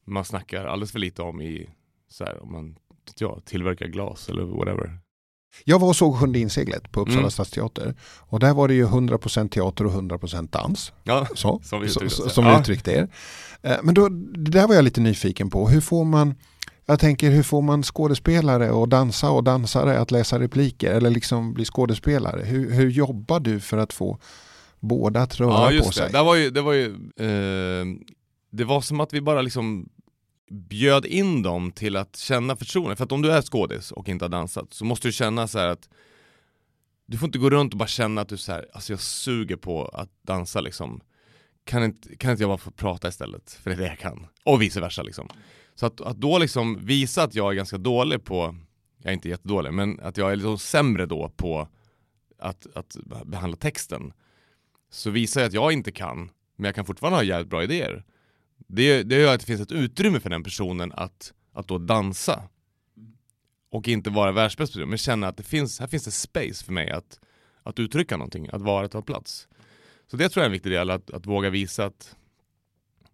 man 0.05 0.25
snackar 0.25 0.65
alldeles 0.65 0.91
för 0.91 0.99
lite 0.99 1.21
om 1.21 1.41
i, 1.41 1.69
så 2.09 2.23
här, 2.25 2.43
om 2.43 2.51
man 2.51 2.75
ja, 3.19 3.39
tillverkar 3.45 3.87
glas 3.87 4.29
eller 4.29 4.43
whatever. 4.43 4.97
Jag 5.63 5.79
var 5.79 5.87
och 5.87 5.95
såg 5.95 6.15
Sjunde 6.19 6.39
inseglet 6.39 6.91
på 6.91 6.99
Uppsala 7.01 7.19
Mm. 7.19 7.31
stadsteater 7.31 7.95
och 8.19 8.39
där 8.39 8.53
var 8.53 8.67
det 8.67 8.73
ju 8.73 8.85
100% 8.85 9.49
teater 9.49 9.85
och 9.85 9.91
100% 9.91 10.47
dans. 10.51 10.93
Ja, 11.03 11.27
Så, 11.35 11.59
Som 11.63 11.79
vi 11.81 11.87
uttryckte 11.87 12.15
så- 12.15 12.29
som 12.29 12.45
ja. 12.45 12.59
uttryckte 12.59 12.91
er. 12.91 13.07
Eh, 13.61 13.77
Men 13.83 13.93
då, 13.93 14.09
det 14.09 14.51
där 14.51 14.67
var 14.67 14.75
jag 14.75 14.83
lite 14.83 15.01
nyfiken 15.01 15.49
på. 15.49 15.69
Hur 15.69 15.81
får 15.81 16.05
man 16.05 16.35
jag 16.85 16.99
tänker 16.99 17.29
hur 17.31 17.43
får 17.43 17.61
man 17.61 17.83
skådespelare 17.83 18.71
och 18.71 18.89
dansa 18.89 19.31
och 19.31 19.43
dansare 19.43 19.99
att 19.99 20.11
läsa 20.11 20.39
repliker 20.39 20.93
eller 20.93 21.09
liksom 21.09 21.53
bli 21.53 21.65
skådespelare? 21.65 22.41
Hur, 22.43 22.71
hur 22.71 22.89
jobbar 22.89 23.39
du 23.39 23.59
för 23.59 23.77
att 23.77 23.93
få 23.93 24.19
båda 24.81 25.21
att 25.21 25.39
röra 25.39 25.51
ja 25.51 25.67
på 25.67 25.73
just 25.73 25.87
det. 25.87 25.93
sig? 25.93 26.11
Det 26.11 26.23
var 26.23 26.35
ju, 26.35 26.49
det 26.49 26.61
var 26.61 26.73
ju, 26.73 26.85
eh, 27.17 27.85
det 28.49 28.63
var 28.63 28.81
som 28.81 28.99
att 28.99 29.13
vi 29.13 29.21
bara 29.21 29.41
liksom 29.41 29.89
bjöd 30.51 31.05
in 31.05 31.43
dem 31.43 31.71
till 31.71 31.95
att 31.95 32.15
känna 32.15 32.55
förtroende. 32.55 32.95
För 32.95 33.03
att 33.03 33.11
om 33.11 33.21
du 33.21 33.31
är 33.31 33.41
skådis 33.41 33.91
och 33.91 34.09
inte 34.09 34.25
har 34.25 34.29
dansat 34.29 34.73
så 34.73 34.85
måste 34.85 35.07
du 35.07 35.11
känna 35.11 35.47
så 35.47 35.59
här 35.59 35.67
att 35.67 35.89
du 37.05 37.17
får 37.17 37.27
inte 37.27 37.39
gå 37.39 37.49
runt 37.49 37.73
och 37.73 37.77
bara 37.77 37.87
känna 37.87 38.21
att 38.21 38.29
du 38.29 38.37
så 38.37 38.51
här, 38.51 38.65
alltså 38.73 38.93
jag 38.93 38.99
suger 38.99 39.55
på 39.55 39.85
att 39.85 40.09
dansa 40.21 40.61
liksom. 40.61 41.01
Kan 41.63 41.83
inte, 41.83 42.15
kan 42.15 42.31
inte 42.31 42.43
jag 42.43 42.49
bara 42.49 42.57
få 42.57 42.71
prata 42.71 43.07
istället? 43.07 43.51
För 43.51 43.69
det 43.69 43.75
är 43.75 43.79
det 43.79 43.87
jag 43.87 43.99
kan. 43.99 44.27
Och 44.43 44.61
vice 44.61 44.81
versa 44.81 45.03
liksom. 45.03 45.27
Så 45.75 45.85
att, 45.85 46.01
att 46.01 46.17
då 46.17 46.37
liksom 46.37 46.85
visa 46.85 47.23
att 47.23 47.35
jag 47.35 47.51
är 47.51 47.55
ganska 47.55 47.77
dålig 47.77 48.23
på, 48.23 48.55
jag 48.97 49.09
är 49.09 49.13
inte 49.13 49.29
jättedålig, 49.29 49.73
men 49.73 49.99
att 49.99 50.17
jag 50.17 50.31
är 50.31 50.35
liksom 50.35 50.57
sämre 50.57 51.05
då 51.05 51.29
på 51.29 51.67
att, 52.39 52.67
att 52.75 52.97
behandla 53.25 53.57
texten. 53.57 54.13
Så 54.91 55.09
visar 55.09 55.41
jag 55.41 55.47
att 55.47 55.53
jag 55.53 55.71
inte 55.71 55.91
kan, 55.91 56.29
men 56.55 56.65
jag 56.65 56.75
kan 56.75 56.85
fortfarande 56.85 57.17
ha 57.17 57.23
jävligt 57.23 57.49
bra 57.49 57.63
idéer. 57.63 58.03
Det, 58.67 59.03
det 59.03 59.15
gör 59.15 59.33
att 59.33 59.39
det 59.39 59.45
finns 59.45 59.61
ett 59.61 59.71
utrymme 59.71 60.19
för 60.19 60.29
den 60.29 60.43
personen 60.43 60.91
att, 60.91 61.33
att 61.53 61.67
då 61.67 61.77
dansa. 61.77 62.43
Och 63.71 63.87
inte 63.87 64.09
vara 64.09 64.31
världsbäst 64.31 64.73
på 64.73 64.79
det, 64.79 64.85
men 64.85 64.97
känna 64.97 65.27
att 65.27 65.37
det 65.37 65.43
finns, 65.43 65.79
här 65.79 65.87
finns 65.87 66.03
det 66.03 66.11
space 66.11 66.65
för 66.65 66.73
mig 66.73 66.91
att, 66.91 67.19
att 67.63 67.79
uttrycka 67.79 68.17
någonting, 68.17 68.49
att 68.51 68.61
vara, 68.61 68.87
ta 68.87 69.01
plats. 69.01 69.47
Så 70.07 70.17
det 70.17 70.29
tror 70.29 70.41
jag 70.41 70.45
är 70.45 70.49
en 70.49 70.51
viktig 70.51 70.71
del, 70.71 70.89
att, 70.89 71.11
att 71.11 71.25
våga 71.25 71.49
visa 71.49 71.85
att 71.85 72.15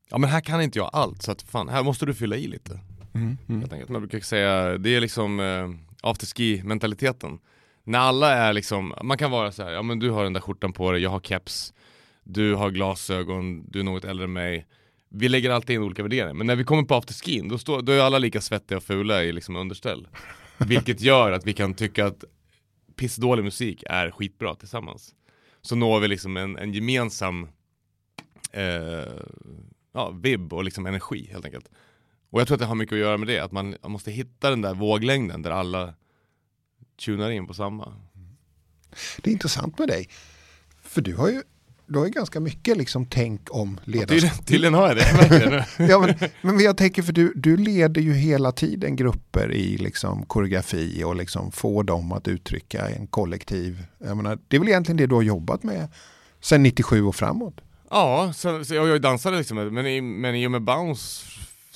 ja 0.10 0.18
men 0.18 0.30
här 0.30 0.42
kan 0.42 0.62
inte 0.62 0.80
jag 0.80 0.90
allt, 0.94 1.22
så 1.22 1.32
att 1.32 1.42
fan, 1.42 1.70
här 1.70 1.84
måste 1.84 2.06
du 2.06 2.14
fylla 2.14 2.36
i 2.36 2.48
lite. 2.48 2.80
Mm, 3.14 3.38
mm. 3.48 3.62
Helt 3.62 3.74
enkelt. 3.74 3.90
Man 3.90 4.02
brukar 4.02 4.20
säga, 4.20 4.78
det 4.78 4.96
är 4.96 5.02
liksom 5.02 5.40
eh, 5.40 5.70
afterski 6.02 6.62
mentaliteten. 6.64 7.40
När 7.88 8.00
alla 8.00 8.34
är 8.34 8.54
liksom, 8.54 8.94
man 9.04 9.18
kan 9.18 9.32
vara 9.32 9.52
så 9.52 9.64
här, 9.64 9.72
ja 9.72 9.82
men 9.82 10.00
du 10.00 10.10
har 10.10 10.24
den 10.24 10.34
där 10.34 10.42
skjortan 10.42 10.74
på 10.74 10.92
dig, 10.92 11.02
jag 11.02 11.10
har 11.10 11.20
keps, 11.20 11.74
du 12.24 12.56
har 12.56 12.70
glasögon, 12.72 13.70
du 13.70 13.80
är 13.80 13.84
något 13.84 14.06
äldre 14.06 14.24
än 14.24 14.34
mig. 14.34 14.68
Vi 15.10 15.30
lägger 15.30 15.50
alltid 15.50 15.76
in 15.76 15.84
olika 15.84 16.04
värderingar, 16.04 16.34
men 16.34 16.48
när 16.48 16.56
vi 16.56 16.64
kommer 16.64 16.84
på 16.84 16.96
afterskin, 16.96 17.48
då, 17.48 17.58
står, 17.58 17.82
då 17.82 17.92
är 17.92 18.00
alla 18.00 18.20
lika 18.20 18.42
svettiga 18.42 18.78
och 18.78 18.84
fula 18.84 19.24
i 19.24 19.32
liksom 19.32 19.56
underställ. 19.56 20.08
Vilket 20.58 21.02
gör 21.02 21.32
att 21.32 21.46
vi 21.46 21.54
kan 21.54 21.74
tycka 21.74 22.06
att 22.06 22.24
pissdålig 22.96 23.44
musik 23.44 23.84
är 23.90 24.12
skitbra 24.12 24.56
tillsammans. 24.56 25.16
Så 25.62 25.76
når 25.76 26.00
vi 26.00 26.08
liksom 26.08 26.38
en, 26.38 26.58
en 26.58 26.74
gemensam 26.74 27.48
eh, 28.52 29.22
ja, 29.94 30.10
vibb 30.10 30.54
och 30.54 30.64
liksom 30.64 30.86
energi 30.86 31.30
helt 31.32 31.46
enkelt. 31.46 31.70
Och 32.30 32.40
jag 32.42 32.48
tror 32.48 32.56
att 32.56 32.60
det 32.60 32.66
har 32.66 32.76
mycket 32.76 32.94
att 32.94 33.00
göra 33.00 33.18
med 33.18 33.28
det, 33.28 33.40
att 33.40 33.52
man, 33.52 33.76
man 33.82 33.92
måste 33.92 34.12
hitta 34.12 34.50
den 34.50 34.62
där 34.62 34.74
våglängden 34.74 35.42
där 35.42 35.52
alla 35.52 35.94
tunar 37.06 37.30
in 37.32 37.48
på 37.48 37.54
samma. 37.54 37.94
Det 39.22 39.30
är 39.30 39.32
intressant 39.32 39.80
med 39.80 39.88
dig. 39.88 40.10
För 40.84 41.02
du 41.02 41.16
har 41.16 41.30
ju, 41.30 41.44
du 41.86 42.00
har 42.00 42.06
ju 42.06 42.12
ganska 42.12 42.40
mycket 42.40 42.78
liksom 42.78 43.06
tänk 43.06 43.56
om 43.56 43.80
ledarskap. 43.84 44.46
tydligen 44.46 44.74
har 44.74 44.88
jag 44.88 44.98
det, 44.98 45.66
ja, 45.90 46.00
men, 46.00 46.30
men 46.42 46.60
jag 46.60 46.78
tänker 46.78 47.02
för 47.02 47.14
du, 47.14 47.34
du 47.36 47.58
leder 47.58 48.02
ju 48.02 48.14
hela 48.14 48.52
tiden 48.52 48.96
grupper 48.96 49.52
i 49.52 49.78
liksom 49.78 50.26
koreografi 50.26 51.04
och 51.04 51.16
liksom 51.16 51.52
får 51.52 51.84
dem 51.84 52.12
att 52.12 52.28
uttrycka 52.28 52.90
en 52.90 53.08
kollektiv. 53.08 53.84
Jag 53.98 54.18
menar, 54.18 54.40
det 54.48 54.56
är 54.56 54.60
väl 54.60 54.70
egentligen 54.70 54.98
det 54.98 55.08
du 55.08 55.16
har 55.16 55.22
jobbat 55.22 55.64
med 55.64 55.88
sen 56.42 56.64
97 56.64 57.04
och 57.04 57.16
framåt. 57.16 57.62
Ja, 57.90 58.34
så, 58.36 58.66
så 58.66 58.76
jag, 58.76 58.88
jag 58.88 59.02
dansade 59.02 59.38
liksom, 59.38 59.58
men 59.58 59.88
i, 59.88 60.02
men 60.02 60.36
i 60.36 60.48
och 60.48 60.52
med 60.52 60.62
Bounce 60.62 61.26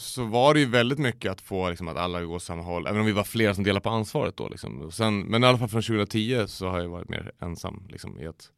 så 0.02 0.26
var 0.26 0.54
det 0.54 0.60
ju 0.60 0.66
väldigt 0.66 1.00
mycket 1.00 1.32
att 1.32 1.42
få 1.42 1.70
liksom, 1.70 1.88
att 1.88 1.98
alla 1.98 2.22
går 2.22 2.36
åt 2.36 2.44
samma 2.44 2.62
håll, 2.62 2.88
även 2.88 3.00
om 3.00 3.06
vi 3.06 3.12
var 3.12 3.24
flera 3.24 3.56
som 3.56 3.64
delade 3.64 3.84
på 3.84 3.90
ansvaret 3.90 4.38
då. 4.38 4.50
Liksom. 4.50 4.82
Och 4.82 4.94
sen, 4.94 5.20
men 5.20 5.44
i 5.44 5.48
alla 5.48 5.58
fall 5.58 5.70
från 5.70 5.82
2010 5.82 6.44
så 6.48 6.70
har 6.70 6.80
jag 6.80 6.90
varit 6.90 7.10
mer 7.10 7.32
ensam 7.40 7.84
liksom, 7.90 8.20
i 8.20 8.28
att 8.28 8.50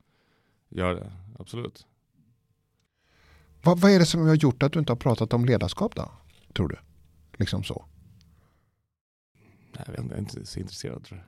göra 0.69 0.93
det, 0.93 1.12
absolut. 1.39 1.86
Vad, 3.62 3.79
vad 3.79 3.91
är 3.91 3.99
det 3.99 4.06
som 4.06 4.27
har 4.27 4.36
gjort 4.36 4.63
att 4.63 4.73
du 4.73 4.79
inte 4.79 4.91
har 4.91 4.97
pratat 4.97 5.34
om 5.34 5.45
ledarskap 5.45 5.95
då? 5.95 6.12
Tror 6.53 6.67
du? 6.67 6.77
Liksom 7.38 7.63
så. 7.63 7.86
Nej, 9.77 9.86
jag, 9.97 10.12
är 10.12 10.17
inte 10.17 10.45
så 10.45 10.60
intresserad 10.60 11.03
tror 11.03 11.19
jag. 11.19 11.27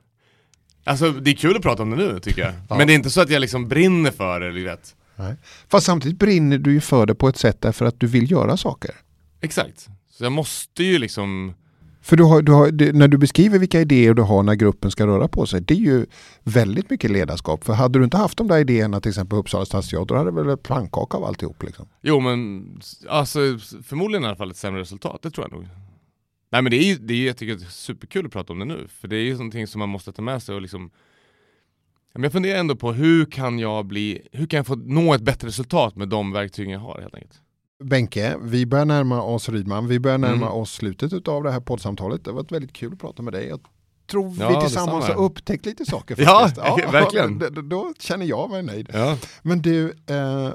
Alltså 0.92 1.12
det 1.12 1.30
är 1.30 1.34
kul 1.34 1.56
att 1.56 1.62
prata 1.62 1.82
om 1.82 1.90
det 1.90 1.96
nu 1.96 2.20
tycker 2.20 2.42
jag. 2.42 2.52
Ja. 2.68 2.76
Men 2.76 2.86
det 2.86 2.92
är 2.92 2.94
inte 2.94 3.10
så 3.10 3.20
att 3.20 3.30
jag 3.30 3.40
liksom 3.40 3.68
brinner 3.68 4.10
för 4.10 4.40
det, 4.40 4.52
du 4.52 4.64
vet. 4.64 4.96
Fast 5.68 5.86
samtidigt 5.86 6.18
brinner 6.18 6.58
du 6.58 6.72
ju 6.72 6.80
för 6.80 7.06
det 7.06 7.14
på 7.14 7.28
ett 7.28 7.36
sätt 7.36 7.60
därför 7.60 7.84
att 7.84 8.00
du 8.00 8.06
vill 8.06 8.30
göra 8.30 8.56
saker. 8.56 8.94
Exakt. 9.40 9.88
Så 10.18 10.24
jag 10.24 10.32
måste 10.32 10.84
ju 10.84 10.98
liksom 10.98 11.54
För 12.02 12.16
du 12.16 12.24
har, 12.24 12.42
du 12.42 12.52
har, 12.52 12.70
det, 12.70 12.92
när 12.92 13.08
du 13.08 13.18
beskriver 13.18 13.58
vilka 13.58 13.80
idéer 13.80 14.14
du 14.14 14.22
har 14.22 14.42
när 14.42 14.54
gruppen 14.54 14.90
ska 14.90 15.06
röra 15.06 15.28
på 15.28 15.46
sig, 15.46 15.60
det 15.60 15.74
är 15.74 15.78
ju 15.78 16.06
väldigt 16.42 16.90
mycket 16.90 17.10
ledarskap. 17.10 17.64
För 17.64 17.72
hade 17.72 17.98
du 17.98 18.04
inte 18.04 18.16
haft 18.16 18.38
de 18.38 18.48
där 18.48 18.58
idéerna 18.58 19.00
till 19.00 19.08
exempel 19.08 19.30
på 19.30 19.36
Uppsala 19.36 19.64
stadsteater, 19.64 20.14
då 20.14 20.18
hade 20.18 20.30
det 20.30 20.42
väl 20.42 20.54
ett 20.54 20.62
pannkaka 20.62 21.16
av 21.16 21.24
alltihop. 21.24 21.62
Liksom. 21.62 21.88
Jo 22.02 22.20
men, 22.20 22.66
alltså 23.08 23.40
förmodligen 23.82 24.24
i 24.24 24.26
alla 24.26 24.36
fall 24.36 24.50
ett 24.50 24.56
sämre 24.56 24.80
resultat, 24.80 25.22
det 25.22 25.30
tror 25.30 25.48
jag 25.50 25.58
nog. 25.58 25.68
Nej 26.52 26.62
men 26.62 26.70
det 26.70 26.76
är 26.76 26.84
ju, 26.84 26.96
det 26.96 27.14
är, 27.14 27.26
jag 27.26 27.36
tycker 27.36 27.54
det 27.54 27.64
är 27.64 27.70
superkul 27.70 28.26
att 28.26 28.32
prata 28.32 28.52
om 28.52 28.58
det 28.58 28.64
nu, 28.64 28.88
för 28.88 29.08
det 29.08 29.16
är 29.16 29.24
ju 29.24 29.32
någonting 29.32 29.66
som 29.66 29.78
man 29.78 29.88
måste 29.88 30.12
ta 30.12 30.22
med 30.22 30.42
sig 30.42 30.54
och 30.54 30.62
liksom 30.62 30.90
men 32.16 32.22
Jag 32.22 32.32
funderar 32.32 32.58
ändå 32.58 32.76
på 32.76 32.92
hur 32.92 33.24
kan 33.24 33.58
jag 33.58 33.86
bli, 33.86 34.28
hur 34.32 34.46
kan 34.46 34.56
jag 34.56 34.66
få 34.66 34.74
nå 34.74 35.14
ett 35.14 35.22
bättre 35.22 35.48
resultat 35.48 35.96
med 35.96 36.08
de 36.08 36.32
verktygen 36.32 36.72
jag 36.72 36.80
har 36.80 37.00
helt 37.00 37.14
enkelt? 37.14 37.40
Benke, 37.84 38.36
vi 38.42 38.66
börjar 38.66 38.84
närma 38.84 39.22
oss 39.22 39.48
Rydman, 39.48 39.88
vi 39.88 40.00
börjar 40.00 40.18
närma 40.18 40.46
Mm. 40.46 40.48
oss 40.58 40.72
slutet 40.72 41.28
av 41.28 41.42
det 41.42 41.50
här 41.50 41.60
poddsamtalet. 41.60 42.24
Det 42.24 42.30
har 42.30 42.36
varit 42.36 42.52
väldigt 42.52 42.72
kul 42.72 42.92
att 42.92 42.98
prata 42.98 43.22
med 43.22 43.32
dig. 43.32 43.48
Jag 43.48 43.60
tror 44.10 44.34
Ja, 44.38 44.48
vi 44.48 44.66
tillsammans 44.66 45.04
har 45.06 45.14
upptäckt 45.24 45.66
lite 45.66 45.84
saker. 45.84 46.16
Ja, 46.18 46.48
faktiskt. 46.54 46.88
verkligen. 46.94 47.38
Då, 47.38 47.62
då 47.62 47.92
känner 47.98 48.26
jag 48.26 48.50
mig 48.50 48.62
nöjd. 48.62 48.90
Ja. 48.92 49.18
Men 49.42 49.62
du, 49.62 49.94
eh, 50.06 50.50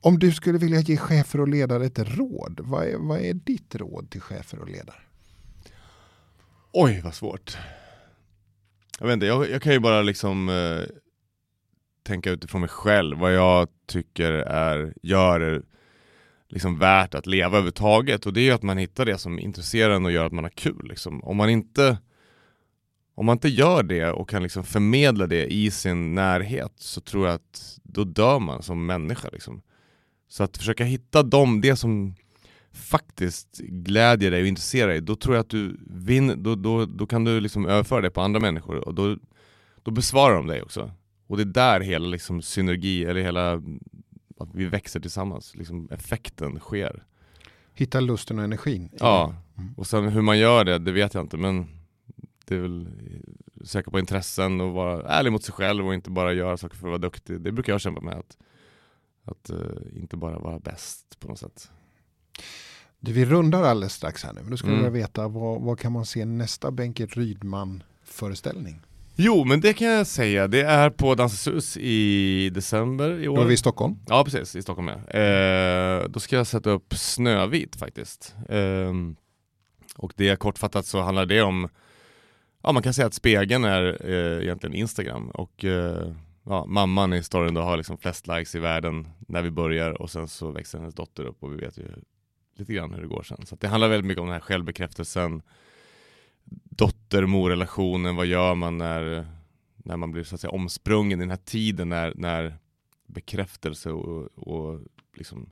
om 0.00 0.18
du 0.18 0.32
skulle 0.32 0.58
vilja 0.58 0.80
ge 0.80 0.96
chefer 0.96 1.40
och 1.40 1.48
ledare 1.48 1.84
ett 1.86 1.98
råd, 1.98 2.60
vad 2.62 2.84
är, 2.84 2.96
vad 2.96 3.20
är 3.20 3.34
ditt 3.34 3.74
råd 3.74 4.10
till 4.10 4.20
chefer 4.20 4.58
och 4.58 4.68
ledare? 4.68 4.96
Oj 6.72 7.00
vad 7.04 7.14
svårt. 7.14 7.56
Jag 8.98 9.06
vet 9.06 9.14
inte, 9.14 9.26
jag, 9.26 9.50
jag 9.50 9.62
kan 9.62 9.72
ju 9.72 9.78
bara 9.80 10.02
liksom 10.02 10.48
eh, 10.48 10.94
tänka 12.02 12.30
utifrån 12.30 12.60
mig 12.60 12.70
själv 12.70 13.18
vad 13.18 13.34
jag 13.34 13.68
tycker 13.86 14.32
är, 14.32 14.94
gör 15.02 15.62
liksom 16.52 16.78
värt 16.78 17.14
att 17.14 17.26
leva 17.26 17.48
överhuvudtaget 17.48 18.26
och 18.26 18.32
det 18.32 18.40
är 18.40 18.44
ju 18.44 18.50
att 18.50 18.62
man 18.62 18.78
hittar 18.78 19.04
det 19.04 19.18
som 19.18 19.38
intresserar 19.38 19.94
en 19.94 20.04
och 20.04 20.12
gör 20.12 20.26
att 20.26 20.32
man 20.32 20.44
har 20.44 20.50
kul 20.50 20.88
liksom. 20.88 21.24
Om 21.24 21.36
man 21.36 21.50
inte 21.50 21.98
om 23.14 23.26
man 23.26 23.36
inte 23.36 23.48
gör 23.48 23.82
det 23.82 24.10
och 24.10 24.28
kan 24.28 24.42
liksom 24.42 24.64
förmedla 24.64 25.26
det 25.26 25.52
i 25.52 25.70
sin 25.70 26.14
närhet 26.14 26.72
så 26.76 27.00
tror 27.00 27.26
jag 27.26 27.34
att 27.34 27.78
då 27.82 28.04
dör 28.04 28.38
man 28.38 28.62
som 28.62 28.86
människa 28.86 29.28
liksom. 29.32 29.62
Så 30.28 30.44
att 30.44 30.58
försöka 30.58 30.84
hitta 30.84 31.22
dem, 31.22 31.60
det 31.60 31.76
som 31.76 32.14
faktiskt 32.72 33.58
glädjer 33.58 34.30
dig 34.30 34.42
och 34.42 34.48
intresserar 34.48 34.88
dig, 34.88 35.00
då 35.00 35.16
tror 35.16 35.34
jag 35.34 35.40
att 35.40 35.50
du 35.50 35.76
vinner, 35.86 36.36
då, 36.36 36.54
då, 36.54 36.86
då 36.86 37.06
kan 37.06 37.24
du 37.24 37.40
liksom 37.40 37.66
överföra 37.66 38.00
det 38.00 38.10
på 38.10 38.20
andra 38.20 38.40
människor 38.40 38.88
och 38.88 38.94
då, 38.94 39.16
då 39.82 39.90
besvarar 39.90 40.34
de 40.34 40.46
dig 40.46 40.62
också. 40.62 40.90
Och 41.26 41.36
det 41.36 41.42
är 41.42 41.44
där 41.44 41.80
hela 41.80 42.06
liksom 42.06 42.42
synergi, 42.42 43.04
eller 43.04 43.20
hela, 43.20 43.62
att 44.42 44.54
vi 44.54 44.64
växer 44.64 45.00
tillsammans, 45.00 45.56
liksom 45.56 45.88
effekten 45.90 46.58
sker. 46.58 47.04
Hitta 47.74 48.00
lusten 48.00 48.38
och 48.38 48.44
energin. 48.44 48.90
Ja. 48.98 49.34
Mm. 49.58 49.74
och 49.76 49.86
sen 49.86 50.08
hur 50.08 50.22
man 50.22 50.38
gör 50.38 50.64
det, 50.64 50.78
det 50.78 50.92
vet 50.92 51.14
jag 51.14 51.24
inte 51.24 51.36
men 51.36 51.66
det 52.44 52.54
är 52.54 52.60
väl 52.60 52.88
söka 53.64 53.90
på 53.90 53.98
intressen 53.98 54.60
och 54.60 54.72
vara 54.72 55.02
ärlig 55.08 55.32
mot 55.32 55.42
sig 55.44 55.54
själv 55.54 55.86
och 55.86 55.94
inte 55.94 56.10
bara 56.10 56.32
göra 56.32 56.56
saker 56.56 56.76
för 56.76 56.86
att 56.86 56.90
vara 56.90 56.98
duktig. 56.98 57.40
Det 57.40 57.52
brukar 57.52 57.72
jag 57.72 57.80
kämpa 57.80 58.00
med, 58.00 58.14
att, 58.14 58.36
att 59.24 59.50
eh, 59.50 59.56
inte 60.00 60.16
bara 60.16 60.38
vara 60.38 60.58
bäst 60.58 61.20
på 61.20 61.28
något 61.28 61.38
sätt. 61.38 61.70
Du, 63.00 63.12
vi 63.12 63.24
rundar 63.24 63.62
alldeles 63.62 63.92
strax 63.94 64.24
här 64.24 64.32
nu, 64.32 64.40
men 64.40 64.50
då 64.50 64.56
skulle 64.56 64.72
jag 64.72 64.80
Mm. 64.80 64.92
vilja 64.92 65.06
veta 65.06 65.28
vad, 65.28 65.60
vad 65.62 65.78
kan 65.78 65.92
man 65.92 66.06
se 66.06 66.24
nästa 66.24 66.70
Benke 66.70 67.06
Rydman-föreställning? 67.06 68.80
Jo, 69.16 69.44
men 69.44 69.60
det 69.60 69.72
kan 69.72 69.88
jag 69.88 70.06
säga. 70.06 70.48
Det 70.48 70.60
är 70.62 70.90
på 70.90 71.14
Dansens 71.14 71.54
hus 71.54 71.76
i 71.76 72.50
december 72.50 73.20
i 73.20 73.24
Då 73.24 73.36
är 73.36 73.40
år. 73.40 73.44
vi 73.44 73.54
i 73.54 73.56
Stockholm. 73.56 73.96
Ja, 74.08 74.24
precis. 74.24 74.56
I 74.56 74.62
Stockholm 74.62 74.88
ja. 74.88 75.18
Eh, 75.20 76.08
då 76.08 76.20
ska 76.20 76.36
jag 76.36 76.46
sätta 76.46 76.70
upp 76.70 76.94
Snövit 76.94 77.76
faktiskt. 77.76 78.34
Eh, 78.48 78.92
och 79.96 80.12
det 80.16 80.38
kortfattat 80.38 80.86
så 80.86 81.00
handlar 81.00 81.26
det 81.26 81.42
om, 81.42 81.68
ja 82.62 82.72
man 82.72 82.82
kan 82.82 82.94
säga 82.94 83.06
att 83.06 83.14
spegeln 83.14 83.64
är 83.64 84.10
eh, 84.10 84.42
egentligen 84.42 84.74
Instagram 84.74 85.30
och 85.30 85.64
eh, 85.64 86.12
ja, 86.44 86.66
mamman 86.66 87.12
i 87.12 87.22
storyn 87.22 87.54
då 87.54 87.60
har 87.60 87.76
liksom 87.76 87.98
flest 87.98 88.26
likes 88.26 88.54
i 88.54 88.58
världen 88.58 89.08
när 89.28 89.42
vi 89.42 89.50
börjar 89.50 90.02
och 90.02 90.10
sen 90.10 90.28
så 90.28 90.50
växer 90.50 90.78
hennes 90.78 90.94
dotter 90.94 91.24
upp 91.24 91.42
och 91.42 91.52
vi 91.52 91.56
vet 91.56 91.78
ju 91.78 91.86
lite 92.56 92.72
grann 92.72 92.94
hur 92.94 93.00
det 93.02 93.08
går 93.08 93.22
sen. 93.22 93.46
Så 93.46 93.56
det 93.56 93.68
handlar 93.68 93.88
väldigt 93.88 94.06
mycket 94.06 94.20
om 94.20 94.26
den 94.26 94.34
här 94.34 94.40
självbekräftelsen, 94.40 95.42
dotter-mor-relationen, 96.44 98.16
vad 98.16 98.26
gör 98.26 98.54
man 98.54 98.78
när, 98.78 99.26
när 99.76 99.96
man 99.96 100.12
blir 100.12 100.24
så 100.24 100.34
att 100.34 100.40
säga 100.40 100.50
omsprungen 100.50 101.18
i 101.18 101.22
den 101.22 101.30
här 101.30 101.36
tiden 101.36 101.88
när, 101.88 102.12
när 102.16 102.58
bekräftelse 103.06 103.90
och, 103.90 104.38
och 104.38 104.80
liksom 105.14 105.50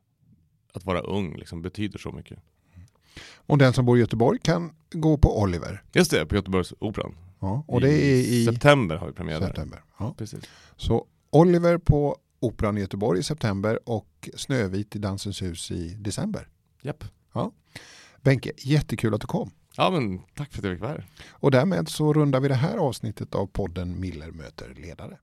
att 0.73 0.85
vara 0.85 1.01
ung 1.01 1.37
liksom 1.37 1.63
betyder 1.63 1.99
så 1.99 2.13
mycket. 2.13 2.39
Och 3.35 3.59
den 3.59 3.73
som 3.73 3.85
bor 3.87 3.99
i 3.99 4.01
Göteborg 4.01 4.39
kan 4.43 4.73
gå 4.91 5.19
på 5.19 5.41
Oliver. 5.41 5.83
Just 5.93 6.11
det, 6.11 6.27
på 6.27 6.35
Göteborgsoperan. 6.35 7.17
Ja, 7.41 7.65
och 7.69 7.81
det 7.81 7.91
är 7.91 8.15
i 8.15 8.45
september 8.45 8.97
har 8.97 9.07
vi 9.07 9.13
premiär 9.13 9.41
september. 9.41 9.83
Ja. 9.99 10.15
Precis. 10.19 10.45
Så 10.77 11.07
Oliver 11.31 11.79
på 11.79 12.17
Operan 12.41 12.79
i 12.79 12.81
Göteborg 12.81 13.21
i 13.21 13.23
september 13.23 13.89
och 13.89 14.29
Snövit 14.37 14.97
i 14.97 14.99
Dansens 14.99 15.43
hus 15.43 15.71
i 15.71 15.95
december. 15.95 16.49
Japp. 16.83 17.05
Ja. 17.33 17.53
Benke, 18.23 18.53
jättekul 18.59 19.15
att 19.15 19.21
du 19.21 19.27
kom. 19.27 19.51
Ja, 19.81 19.91
men 19.91 20.19
tack 20.35 20.53
för 20.53 20.59
att 20.59 20.65
jag 20.65 20.75
fick 20.75 20.83
vara 20.83 20.93
här. 20.93 21.07
Och 21.31 21.51
därmed 21.51 21.89
så 21.89 22.13
rundar 22.13 22.41
vi 22.41 22.49
det 22.49 22.55
här 22.55 22.77
avsnittet 22.77 23.35
av 23.35 23.47
podden 23.47 24.01
Miller 24.01 24.31
möter 24.31 24.75
ledare. 24.75 25.19